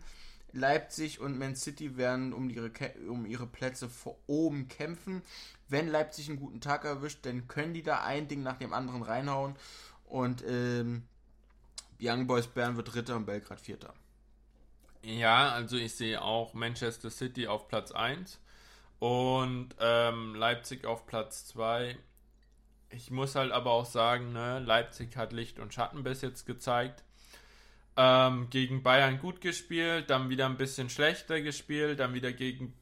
Leipzig 0.51 1.19
und 1.19 1.37
Man 1.37 1.55
City 1.55 1.97
werden 1.97 2.33
um 2.33 2.49
ihre, 2.49 2.71
um 3.07 3.25
ihre 3.25 3.47
Plätze 3.47 3.89
vor 3.89 4.17
oben 4.27 4.67
kämpfen. 4.67 5.21
Wenn 5.67 5.87
Leipzig 5.87 6.29
einen 6.29 6.39
guten 6.39 6.61
Tag 6.61 6.85
erwischt, 6.85 7.25
dann 7.25 7.47
können 7.47 7.73
die 7.73 7.83
da 7.83 8.03
ein 8.03 8.27
Ding 8.27 8.43
nach 8.43 8.57
dem 8.57 8.73
anderen 8.73 9.03
reinhauen. 9.03 9.55
Und 10.05 10.43
ähm, 10.47 11.03
Young 12.01 12.27
Boys 12.27 12.47
Bern 12.47 12.77
wird 12.77 12.93
Dritter 12.93 13.15
und 13.15 13.25
Belgrad 13.25 13.59
Vierter. 13.59 13.93
Ja, 15.01 15.51
also 15.51 15.77
ich 15.77 15.95
sehe 15.95 16.21
auch 16.21 16.53
Manchester 16.53 17.09
City 17.09 17.47
auf 17.47 17.67
Platz 17.67 17.91
1 17.91 18.39
und 18.99 19.69
ähm, 19.79 20.35
Leipzig 20.35 20.85
auf 20.85 21.05
Platz 21.05 21.45
2. 21.47 21.97
Ich 22.89 23.11
muss 23.11 23.35
halt 23.35 23.51
aber 23.51 23.71
auch 23.71 23.85
sagen, 23.85 24.33
ne, 24.33 24.59
Leipzig 24.59 25.15
hat 25.15 25.31
Licht 25.31 25.59
und 25.59 25.73
Schatten 25.73 26.03
bis 26.03 26.21
jetzt 26.21 26.45
gezeigt. 26.45 27.03
Ähm, 28.01 28.49
gegen 28.49 28.81
Bayern 28.81 29.19
gut 29.19 29.41
gespielt, 29.41 30.09
dann 30.09 30.29
wieder 30.29 30.45
ein 30.45 30.55
bisschen 30.55 30.89
schlechter 30.89 31.41
gespielt, 31.41 31.99
dann 31.99 32.13
wieder 32.13 32.31
gegen 32.31 32.73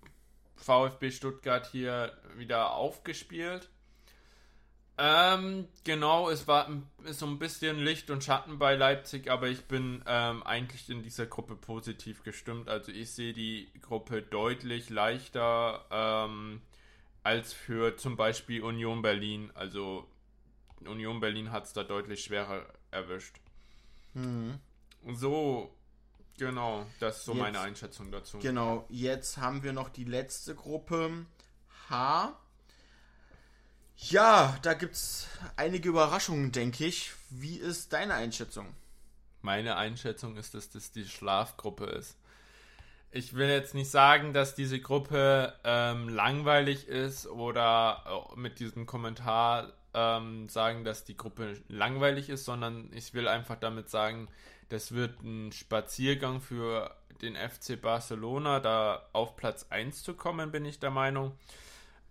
VfB 0.57 1.09
Stuttgart 1.09 1.65
hier 1.71 2.15
wieder 2.35 2.75
aufgespielt. 2.75 3.67
Ähm, 4.99 5.67
genau, 5.83 6.29
es 6.29 6.47
war 6.47 6.69
so 7.05 7.25
ein 7.25 7.39
bisschen 7.39 7.79
Licht 7.79 8.11
und 8.11 8.23
Schatten 8.23 8.59
bei 8.59 8.75
Leipzig, 8.75 9.31
aber 9.31 9.47
ich 9.47 9.65
bin 9.65 10.03
ähm, 10.05 10.43
eigentlich 10.43 10.87
in 10.87 11.01
dieser 11.01 11.25
Gruppe 11.25 11.55
positiv 11.55 12.21
gestimmt. 12.21 12.69
Also 12.69 12.91
ich 12.91 13.11
sehe 13.11 13.33
die 13.33 13.71
Gruppe 13.81 14.21
deutlich 14.21 14.91
leichter 14.91 15.85
ähm, 15.89 16.61
als 17.23 17.53
für 17.53 17.97
zum 17.97 18.17
Beispiel 18.17 18.61
Union 18.61 19.01
Berlin. 19.01 19.49
Also 19.55 20.07
Union 20.85 21.19
Berlin 21.19 21.51
hat 21.51 21.65
es 21.65 21.73
da 21.73 21.83
deutlich 21.83 22.23
schwerer 22.23 22.67
erwischt. 22.91 23.37
Mhm. 24.13 24.59
So, 25.15 25.73
genau, 26.37 26.85
das 26.99 27.17
ist 27.17 27.25
so 27.25 27.33
jetzt, 27.33 27.41
meine 27.41 27.59
Einschätzung 27.59 28.11
dazu. 28.11 28.39
Genau, 28.39 28.85
jetzt 28.89 29.37
haben 29.37 29.63
wir 29.63 29.73
noch 29.73 29.89
die 29.89 30.03
letzte 30.03 30.55
Gruppe 30.55 31.25
H. 31.89 32.37
Ja, 33.97 34.57
da 34.61 34.73
gibt 34.73 34.95
es 34.95 35.27
einige 35.55 35.89
Überraschungen, 35.89 36.51
denke 36.51 36.85
ich. 36.85 37.13
Wie 37.29 37.55
ist 37.55 37.93
deine 37.93 38.13
Einschätzung? 38.13 38.67
Meine 39.41 39.75
Einschätzung 39.77 40.37
ist, 40.37 40.53
dass 40.53 40.69
das 40.69 40.91
die 40.91 41.05
Schlafgruppe 41.05 41.85
ist. 41.85 42.17
Ich 43.11 43.33
will 43.33 43.47
jetzt 43.47 43.73
nicht 43.73 43.89
sagen, 43.89 44.33
dass 44.33 44.53
diese 44.53 44.79
Gruppe 44.79 45.53
ähm, 45.63 46.09
langweilig 46.09 46.87
ist 46.87 47.25
oder 47.25 48.03
äh, 48.35 48.39
mit 48.39 48.59
diesem 48.59 48.85
Kommentar 48.85 49.73
ähm, 49.93 50.49
sagen, 50.49 50.83
dass 50.83 51.05
die 51.05 51.17
Gruppe 51.17 51.59
langweilig 51.67 52.29
ist, 52.29 52.45
sondern 52.45 52.91
ich 52.93 53.13
will 53.13 53.27
einfach 53.27 53.55
damit 53.55 53.89
sagen, 53.89 54.27
das 54.69 54.93
wird 54.93 55.21
ein 55.23 55.51
Spaziergang 55.51 56.41
für 56.41 56.95
den 57.21 57.35
FC 57.35 57.81
Barcelona, 57.81 58.59
da 58.59 59.07
auf 59.13 59.35
Platz 59.35 59.67
1 59.69 60.03
zu 60.03 60.13
kommen, 60.13 60.51
bin 60.51 60.65
ich 60.65 60.79
der 60.79 60.91
Meinung. 60.91 61.33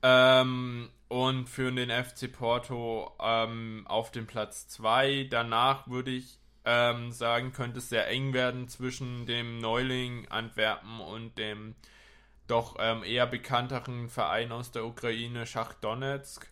Ähm, 0.02 0.90
und 1.08 1.48
für 1.48 1.70
den 1.72 1.90
FC 1.90 2.32
Porto 2.32 3.12
ähm, 3.20 3.84
auf 3.86 4.10
dem 4.10 4.26
Platz 4.26 4.68
2. 4.68 5.28
Danach 5.30 5.88
würde 5.88 6.10
ich 6.10 6.38
ähm, 6.64 7.12
sagen, 7.12 7.52
könnte 7.52 7.78
es 7.78 7.88
sehr 7.88 8.08
eng 8.08 8.32
werden 8.32 8.68
zwischen 8.68 9.24
dem 9.26 9.60
Neuling 9.60 10.26
Antwerpen 10.28 11.00
und 11.00 11.38
dem 11.38 11.76
doch 12.48 12.76
ähm, 12.78 13.02
eher 13.04 13.26
bekannteren 13.26 14.08
Verein 14.08 14.52
aus 14.52 14.72
der 14.72 14.84
Ukraine, 14.84 15.46
Schach 15.46 15.74
Donetsk. 15.74 16.46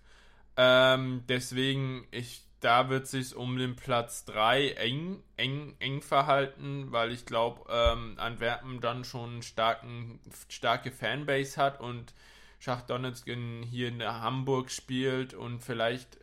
Ähm, 0.57 1.25
deswegen, 1.29 2.07
ich, 2.11 2.43
da 2.65 2.89
wird 2.89 3.07
sich 3.07 3.37
um 3.37 3.59
den 3.59 3.77
Platz 3.77 4.25
3 4.25 4.71
eng, 4.71 5.23
eng, 5.37 5.77
eng 5.81 6.01
verhalten, 6.01 6.91
weil 6.93 7.13
ich 7.13 7.27
glaube, 7.27 7.71
ähm, 7.71 8.15
Antwerpen 8.17 8.81
dann 8.81 9.05
schon 9.05 9.43
starken, 9.43 10.19
starke 10.49 10.91
Fanbase 10.91 11.61
hat 11.61 11.81
und 11.81 12.15
Schach-Donetsk 12.61 13.27
in, 13.27 13.63
hier 13.63 13.89
in 13.89 14.03
Hamburg 14.03 14.71
spielt 14.71 15.35
und 15.35 15.61
vielleicht, 15.61 16.17
äh, 16.17 16.21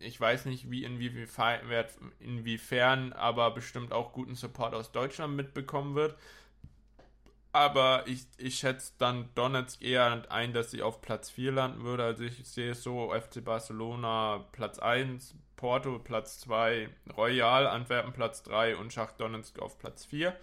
ich 0.00 0.20
weiß 0.20 0.44
nicht, 0.44 0.70
wie 0.70 0.84
inwiefern, 0.84 1.60
inwiefern, 2.20 3.14
aber 3.14 3.50
bestimmt 3.52 3.92
auch 3.92 4.12
guten 4.12 4.34
Support 4.34 4.74
aus 4.74 4.92
Deutschland 4.92 5.36
mitbekommen 5.36 5.94
wird. 5.94 6.16
Aber 7.58 8.06
ich, 8.06 8.26
ich 8.36 8.56
schätze 8.60 8.92
dann 8.98 9.30
Donetsk 9.34 9.82
eher 9.82 10.30
ein, 10.30 10.52
dass 10.52 10.70
sie 10.70 10.80
auf 10.80 11.00
Platz 11.00 11.28
4 11.28 11.50
landen 11.50 11.82
würde. 11.82 12.04
Also 12.04 12.22
ich 12.22 12.46
sehe 12.46 12.70
es 12.70 12.84
so, 12.84 13.12
FC 13.12 13.44
Barcelona 13.44 14.46
Platz 14.52 14.78
1, 14.78 15.34
Porto 15.56 15.98
Platz 15.98 16.38
2, 16.38 16.88
Royal 17.16 17.66
Antwerpen 17.66 18.12
Platz 18.12 18.44
3 18.44 18.76
und 18.76 18.92
Schach 18.92 19.10
Donetsk 19.10 19.58
auf 19.58 19.76
Platz 19.76 20.04
4 20.04 20.36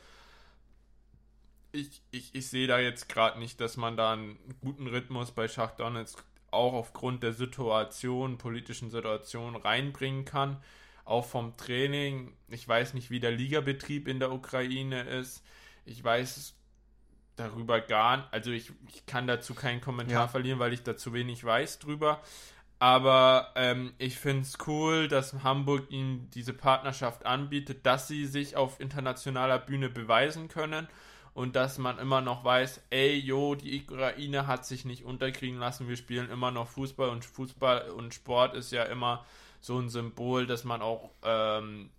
ich, 1.75 2.01
ich, 2.11 2.33
ich 2.33 2.47
sehe 2.47 2.67
da 2.67 2.79
jetzt 2.79 3.09
gerade 3.09 3.37
nicht, 3.39 3.59
dass 3.59 3.77
man 3.77 3.97
da 3.97 4.13
einen 4.13 4.37
guten 4.61 4.87
Rhythmus 4.87 5.31
bei 5.31 5.47
Schach 5.47 5.71
Donetsk 5.71 6.23
auch 6.51 6.73
aufgrund 6.73 7.21
der 7.21 7.33
Situation, 7.33 8.37
politischen 8.37 8.89
Situation 8.89 9.55
reinbringen 9.55 10.25
kann. 10.25 10.61
Auch 11.03 11.25
vom 11.25 11.55
Training. 11.57 12.33
Ich 12.47 12.65
weiß 12.65 12.93
nicht, 12.93 13.11
wie 13.11 13.19
der 13.19 13.31
Ligabetrieb 13.31 14.07
in 14.07 14.19
der 14.19 14.31
Ukraine 14.31 15.03
ist. 15.03 15.43
Ich 15.85 16.01
weiß 16.01 16.55
darüber 17.35 17.81
gar 17.81 18.17
nicht. 18.17 18.27
Also 18.31 18.51
ich, 18.51 18.71
ich 18.93 19.05
kann 19.05 19.27
dazu 19.27 19.53
keinen 19.53 19.81
Kommentar 19.81 20.23
ja. 20.23 20.27
verlieren, 20.27 20.59
weil 20.59 20.73
ich 20.73 20.83
da 20.83 20.95
zu 20.97 21.13
wenig 21.13 21.43
weiß 21.43 21.79
drüber. 21.79 22.21
Aber 22.79 23.53
ähm, 23.55 23.93
ich 23.97 24.17
finde 24.17 24.41
es 24.41 24.57
cool, 24.67 25.07
dass 25.07 25.43
Hamburg 25.43 25.89
ihnen 25.91 26.29
diese 26.31 26.53
Partnerschaft 26.53 27.25
anbietet, 27.25 27.85
dass 27.85 28.07
sie 28.07 28.25
sich 28.25 28.57
auf 28.57 28.79
internationaler 28.79 29.59
Bühne 29.59 29.89
beweisen 29.89 30.49
können 30.49 30.87
und 31.33 31.55
dass 31.55 31.77
man 31.77 31.99
immer 31.99 32.21
noch 32.21 32.43
weiß, 32.43 32.81
ey, 32.89 33.17
jo, 33.17 33.55
die 33.55 33.81
Ukraine 33.81 34.47
hat 34.47 34.65
sich 34.65 34.85
nicht 34.85 35.03
unterkriegen 35.03 35.57
lassen, 35.57 35.87
wir 35.87 35.97
spielen 35.97 36.29
immer 36.29 36.51
noch 36.51 36.67
Fußball 36.67 37.09
und 37.09 37.23
Fußball 37.23 37.89
und 37.91 38.13
Sport 38.13 38.55
ist 38.55 38.71
ja 38.71 38.83
immer 38.83 39.25
so 39.61 39.79
ein 39.79 39.89
Symbol, 39.89 40.45
dass 40.45 40.63
man 40.63 40.81
auch 40.81 41.11
ähm, 41.23 41.89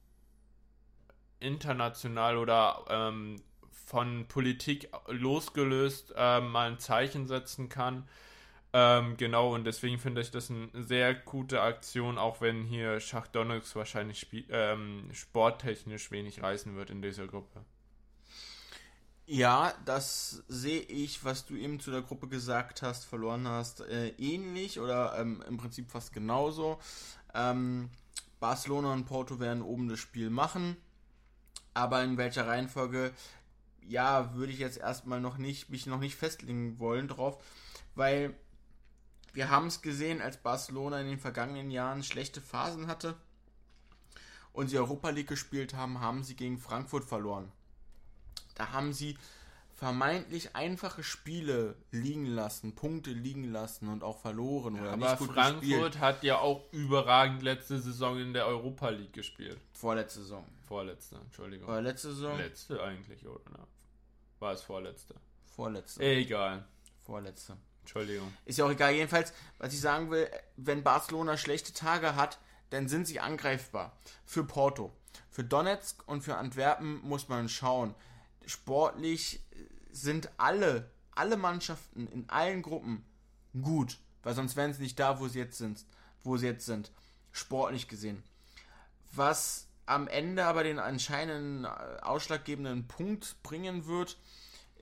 international 1.41 2.37
oder 2.39 2.85
ähm, 2.89 3.37
von 3.87 4.27
Politik 4.27 4.91
losgelöst 5.07 6.13
äh, 6.17 6.41
mal 6.41 6.71
ein 6.71 6.79
Zeichen 6.79 7.27
setzen 7.27 7.69
kann. 7.69 8.07
Ähm, 8.73 9.17
genau, 9.17 9.55
und 9.55 9.65
deswegen 9.65 9.99
finde 9.99 10.21
ich 10.21 10.31
das 10.31 10.51
eine 10.51 10.69
sehr 10.75 11.15
gute 11.15 11.63
Aktion, 11.63 12.19
auch 12.19 12.41
wenn 12.41 12.65
hier 12.65 13.01
Schach 13.01 13.29
Donnex 13.29 13.75
wahrscheinlich 13.77 14.27
ähm, 14.51 15.09
sporttechnisch 15.13 16.11
wenig 16.11 16.43
reißen 16.43 16.77
wird 16.77 16.91
in 16.91 17.01
dieser 17.01 17.27
Gruppe. 17.29 17.65
Ja, 19.29 19.73
das 19.85 20.45
sehe 20.49 20.81
ich, 20.83 21.25
was 21.25 21.47
du 21.47 21.57
eben 21.57 21.81
zu 21.81 21.91
der 21.91 22.03
Gruppe 22.03 22.29
gesagt 22.29 22.83
hast, 22.83 23.05
verloren 23.05 23.49
hast, 23.49 23.81
äh, 23.81 24.09
ähnlich 24.19 24.79
oder 24.79 25.19
ähm, 25.19 25.43
im 25.49 25.57
Prinzip 25.57 25.91
fast 25.91 26.13
genauso. 26.13 26.79
Ähm, 27.35 27.89
Barcelona 28.41 28.93
und 28.93 29.07
Porto 29.07 29.41
werden 29.41 29.63
oben 29.63 29.89
das 29.89 30.01
Spiel 30.01 30.29
machen, 30.29 30.77
aber 31.73 32.05
in 32.05 32.19
welcher 32.19 32.47
Reihenfolge, 32.47 33.13
ja, 33.89 34.35
würde 34.35 34.53
ich 34.53 34.59
jetzt 34.59 34.79
erstmal 34.79 35.21
noch 35.21 35.39
nicht, 35.39 35.71
mich 35.71 35.87
noch 35.87 36.01
nicht 36.01 36.17
festlegen 36.17 36.79
wollen 36.79 37.09
drauf, 37.09 37.43
weil 37.95 38.35
wir 39.33 39.51
haben 39.51 39.67
es 39.67 39.83
gesehen, 39.83 40.23
als 40.23 40.39
Barcelona 40.39 41.01
in 41.01 41.09
den 41.09 41.19
vergangenen 41.19 41.71
Jahren 41.71 42.03
schlechte 42.03 42.41
Phasen 42.41 42.87
hatte 42.87 43.15
und 44.53 44.69
sie 44.69 44.79
Europa 44.79 45.11
League 45.11 45.29
gespielt 45.29 45.75
haben, 45.75 46.01
haben 46.01 46.25
sie 46.25 46.37
gegen 46.37 46.59
Frankfurt 46.59 47.05
verloren. 47.05 47.53
Da 48.55 48.73
haben 48.73 48.95
sie 48.95 49.19
vermeintlich 49.75 50.57
einfache 50.57 51.03
Spiele 51.03 51.77
liegen 51.91 52.25
lassen, 52.25 52.75
Punkte 52.75 53.11
liegen 53.11 53.45
lassen 53.53 53.89
und 53.89 54.03
auch 54.03 54.19
verloren 54.19 54.75
ja, 54.77 54.81
oder 54.81 54.93
aber 54.93 55.11
nicht 55.11 55.19
gut 55.19 55.33
Frankfurt 55.33 55.61
gespielt. 55.61 56.01
hat 56.01 56.25
ja 56.25 56.39
auch 56.39 56.73
überragend 56.73 57.43
letzte 57.43 57.79
Saison 57.79 58.19
in 58.19 58.33
der 58.33 58.47
Europa 58.47 58.89
League 58.89 59.13
gespielt. 59.13 59.61
Vorletzte 59.73 60.21
Saison. 60.21 60.47
Vorletzte, 60.67 61.17
Entschuldigung. 61.17 61.69
Oder 61.69 61.83
letzte 61.83 62.15
Saison? 62.15 62.39
Letzte 62.39 62.83
eigentlich, 62.83 63.27
oder? 63.27 63.69
War 64.39 64.53
es 64.53 64.63
vorletzte? 64.63 65.15
Vorletzte. 65.55 66.03
Egal. 66.03 66.65
Vorletzte. 67.05 67.57
Entschuldigung. 67.81 68.33
Ist 68.45 68.59
ja 68.59 68.65
auch 68.65 68.71
egal. 68.71 68.93
Jedenfalls, 68.93 69.33
was 69.59 69.73
ich 69.73 69.81
sagen 69.81 70.11
will, 70.11 70.29
wenn 70.57 70.83
Barcelona 70.83 71.37
schlechte 71.37 71.73
Tage 71.73 72.17
hat, 72.17 72.39
dann 72.71 72.89
sind 72.89 73.07
sie 73.07 73.21
angreifbar. 73.21 73.97
Für 74.25 74.45
Porto. 74.45 74.93
Für 75.31 75.45
Donetsk 75.45 76.03
und 76.07 76.23
für 76.23 76.37
Antwerpen 76.37 77.01
muss 77.03 77.29
man 77.29 77.49
schauen 77.49 77.95
sportlich 78.47 79.41
sind 79.91 80.31
alle, 80.39 80.91
alle 81.15 81.37
Mannschaften 81.37 82.07
in 82.07 82.29
allen 82.31 82.63
Gruppen 82.63 83.05
gut, 83.61 83.99
weil 84.23 84.35
sonst 84.35 84.57
wären 84.57 84.73
sie 84.73 84.83
nicht 84.83 84.99
da, 84.99 85.21
wo 85.21 85.29
sie 85.29 85.39
jetzt 85.39 85.59
sind, 85.59 85.85
wo 86.23 86.37
sie 86.37 86.47
jetzt 86.47 86.67
sind, 86.67 86.93
sportlich 87.33 87.89
gesehen. 87.89 88.23
Was 89.13 89.69
am 89.87 90.09
Ende 90.09 90.45
aber 90.45 90.65
den 90.65 90.79
anscheinenden 90.79 91.65
äh, 91.65 91.69
ausschlaggebenden 92.03 92.89
Punkt 92.89 93.43
bringen 93.43 93.87
wird, 93.87 94.19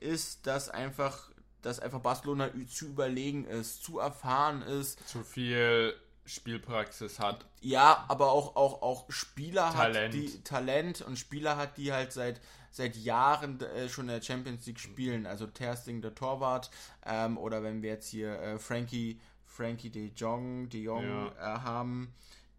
ist, 0.01 0.47
dass 0.47 0.69
einfach, 0.69 1.31
dass 1.63 1.81
einfach 1.81 2.01
Barcelona 2.01 2.51
zu 2.69 2.87
überlegen 2.87 3.45
ist, 3.45 3.83
zu 3.83 3.99
erfahren 3.99 4.63
ist, 4.63 5.07
zu 5.09 5.23
viel 5.23 5.95
Spielpraxis 6.27 7.19
hat. 7.19 7.45
Ja, 7.61 8.05
aber 8.09 8.33
auch, 8.33 8.57
auch, 8.57 8.83
auch 8.83 9.11
Spieler 9.11 9.73
Talent. 9.73 10.15
hat, 10.15 10.23
die 10.23 10.43
Talent 10.43 11.01
und 11.03 11.19
Spieler 11.19 11.57
hat, 11.57 11.77
die 11.77 11.93
halt 11.93 12.13
seit 12.13 12.41
seit 12.75 12.97
Jahren 12.97 13.61
äh, 13.61 13.89
schon 13.89 14.09
in 14.09 14.15
der 14.15 14.23
Champions 14.23 14.67
League 14.67 14.81
spielen. 14.81 15.27
Also 15.27 15.47
Tersting, 15.47 16.03
der 16.03 16.15
Torwart, 16.15 16.71
ähm, 17.07 17.39
oder 17.39 17.63
wenn 17.63 17.83
wir 17.83 17.91
jetzt 17.91 18.09
hier 18.09 18.37
äh, 18.41 18.59
Frankie, 18.59 19.21
Frankie 19.47 19.91
de 19.91 20.11
Jong, 20.17 20.69
de 20.71 20.83
Jong 20.83 21.05
ja. 21.05 21.29
äh, 21.29 21.61
haben, 21.61 22.13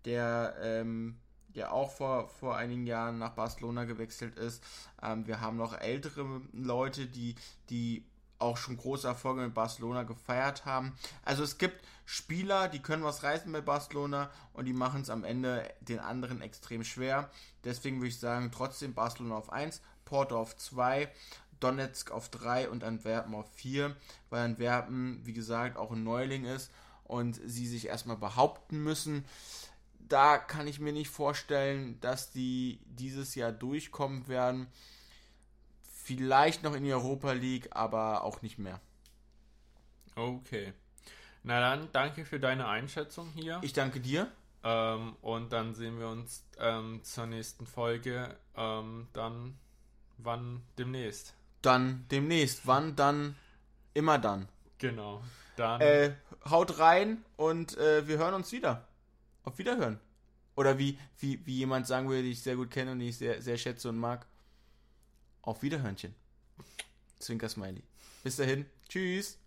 der 0.05 0.55
ähm, 0.61 1.17
ja 1.55 1.71
auch 1.71 1.91
vor, 1.91 2.27
vor 2.27 2.55
einigen 2.55 2.85
Jahren 2.85 3.17
nach 3.17 3.31
Barcelona 3.31 3.85
gewechselt 3.85 4.37
ist. 4.37 4.63
Ähm, 5.01 5.27
wir 5.27 5.41
haben 5.41 5.57
noch 5.57 5.77
ältere 5.77 6.41
Leute, 6.53 7.07
die, 7.07 7.35
die 7.69 8.05
auch 8.39 8.57
schon 8.57 8.77
große 8.77 9.07
Erfolge 9.07 9.41
mit 9.41 9.53
Barcelona 9.53 10.03
gefeiert 10.03 10.65
haben. 10.65 10.93
Also 11.23 11.43
es 11.43 11.57
gibt 11.57 11.85
Spieler, 12.05 12.67
die 12.67 12.81
können 12.81 13.03
was 13.03 13.23
reißen 13.23 13.51
bei 13.51 13.61
Barcelona 13.61 14.29
und 14.53 14.65
die 14.65 14.73
machen 14.73 15.01
es 15.01 15.09
am 15.09 15.23
Ende 15.23 15.71
den 15.81 15.99
anderen 15.99 16.41
extrem 16.41 16.83
schwer. 16.83 17.29
Deswegen 17.63 17.97
würde 17.97 18.09
ich 18.09 18.19
sagen, 18.19 18.51
trotzdem 18.51 18.93
Barcelona 18.93 19.35
auf 19.35 19.51
1, 19.51 19.81
Porto 20.03 20.37
auf 20.37 20.55
2, 20.57 21.09
Donetsk 21.59 22.11
auf 22.11 22.29
3 22.29 22.69
und 22.69 22.83
Antwerpen 22.83 23.33
auf 23.33 23.49
4, 23.55 23.95
weil 24.29 24.45
Antwerpen, 24.45 25.21
wie 25.23 25.33
gesagt, 25.33 25.77
auch 25.77 25.91
ein 25.91 26.03
Neuling 26.03 26.45
ist 26.45 26.71
und 27.05 27.39
sie 27.45 27.67
sich 27.67 27.87
erstmal 27.87 28.17
behaupten 28.17 28.83
müssen. 28.83 29.25
Da 30.07 30.37
kann 30.37 30.67
ich 30.67 30.79
mir 30.79 30.93
nicht 30.93 31.09
vorstellen, 31.09 31.99
dass 31.99 32.31
die 32.31 32.79
dieses 32.85 33.35
Jahr 33.35 33.51
durchkommen 33.51 34.27
werden. 34.27 34.67
Vielleicht 35.81 36.63
noch 36.63 36.75
in 36.75 36.83
die 36.83 36.93
Europa 36.93 37.31
League, 37.31 37.69
aber 37.71 38.23
auch 38.23 38.41
nicht 38.41 38.59
mehr. 38.59 38.79
Okay. 40.15 40.73
Na 41.43 41.59
dann, 41.59 41.89
danke 41.91 42.25
für 42.25 42.39
deine 42.39 42.67
Einschätzung 42.67 43.29
hier. 43.35 43.59
Ich 43.61 43.73
danke 43.73 43.99
dir. 43.99 44.31
Ähm, 44.63 45.15
und 45.21 45.53
dann 45.53 45.75
sehen 45.75 45.99
wir 45.99 46.07
uns 46.07 46.43
ähm, 46.57 47.03
zur 47.03 47.27
nächsten 47.27 47.67
Folge. 47.67 48.35
Ähm, 48.55 49.07
dann 49.13 49.57
wann 50.17 50.63
demnächst. 50.77 51.35
Dann 51.61 52.05
demnächst. 52.09 52.65
Wann? 52.65 52.95
Dann 52.95 53.35
immer 53.93 54.17
dann. 54.17 54.47
Genau. 54.77 55.21
Dann. 55.55 55.81
Äh, 55.81 56.15
haut 56.49 56.79
rein 56.79 57.23
und 57.37 57.77
äh, 57.77 58.07
wir 58.07 58.17
hören 58.17 58.33
uns 58.33 58.51
wieder. 58.51 58.87
Auf 59.45 59.57
Wiederhören. 59.57 59.99
Oder 60.55 60.77
wie, 60.77 60.97
wie, 61.19 61.45
wie 61.45 61.57
jemand 61.57 61.87
sagen 61.87 62.09
würde, 62.09 62.23
den 62.23 62.31
ich 62.31 62.41
sehr 62.41 62.55
gut 62.55 62.71
kenne 62.71 62.91
und 62.91 62.99
den 62.99 63.09
ich 63.09 63.17
sehr, 63.17 63.41
sehr 63.41 63.57
schätze 63.57 63.89
und 63.89 63.97
mag. 63.97 64.25
Auf 65.41 65.61
Wiederhörnchen. 65.61 66.15
Zwinker 67.19 67.49
Smiley. 67.49 67.83
Bis 68.23 68.37
dahin. 68.37 68.65
Tschüss. 68.89 69.37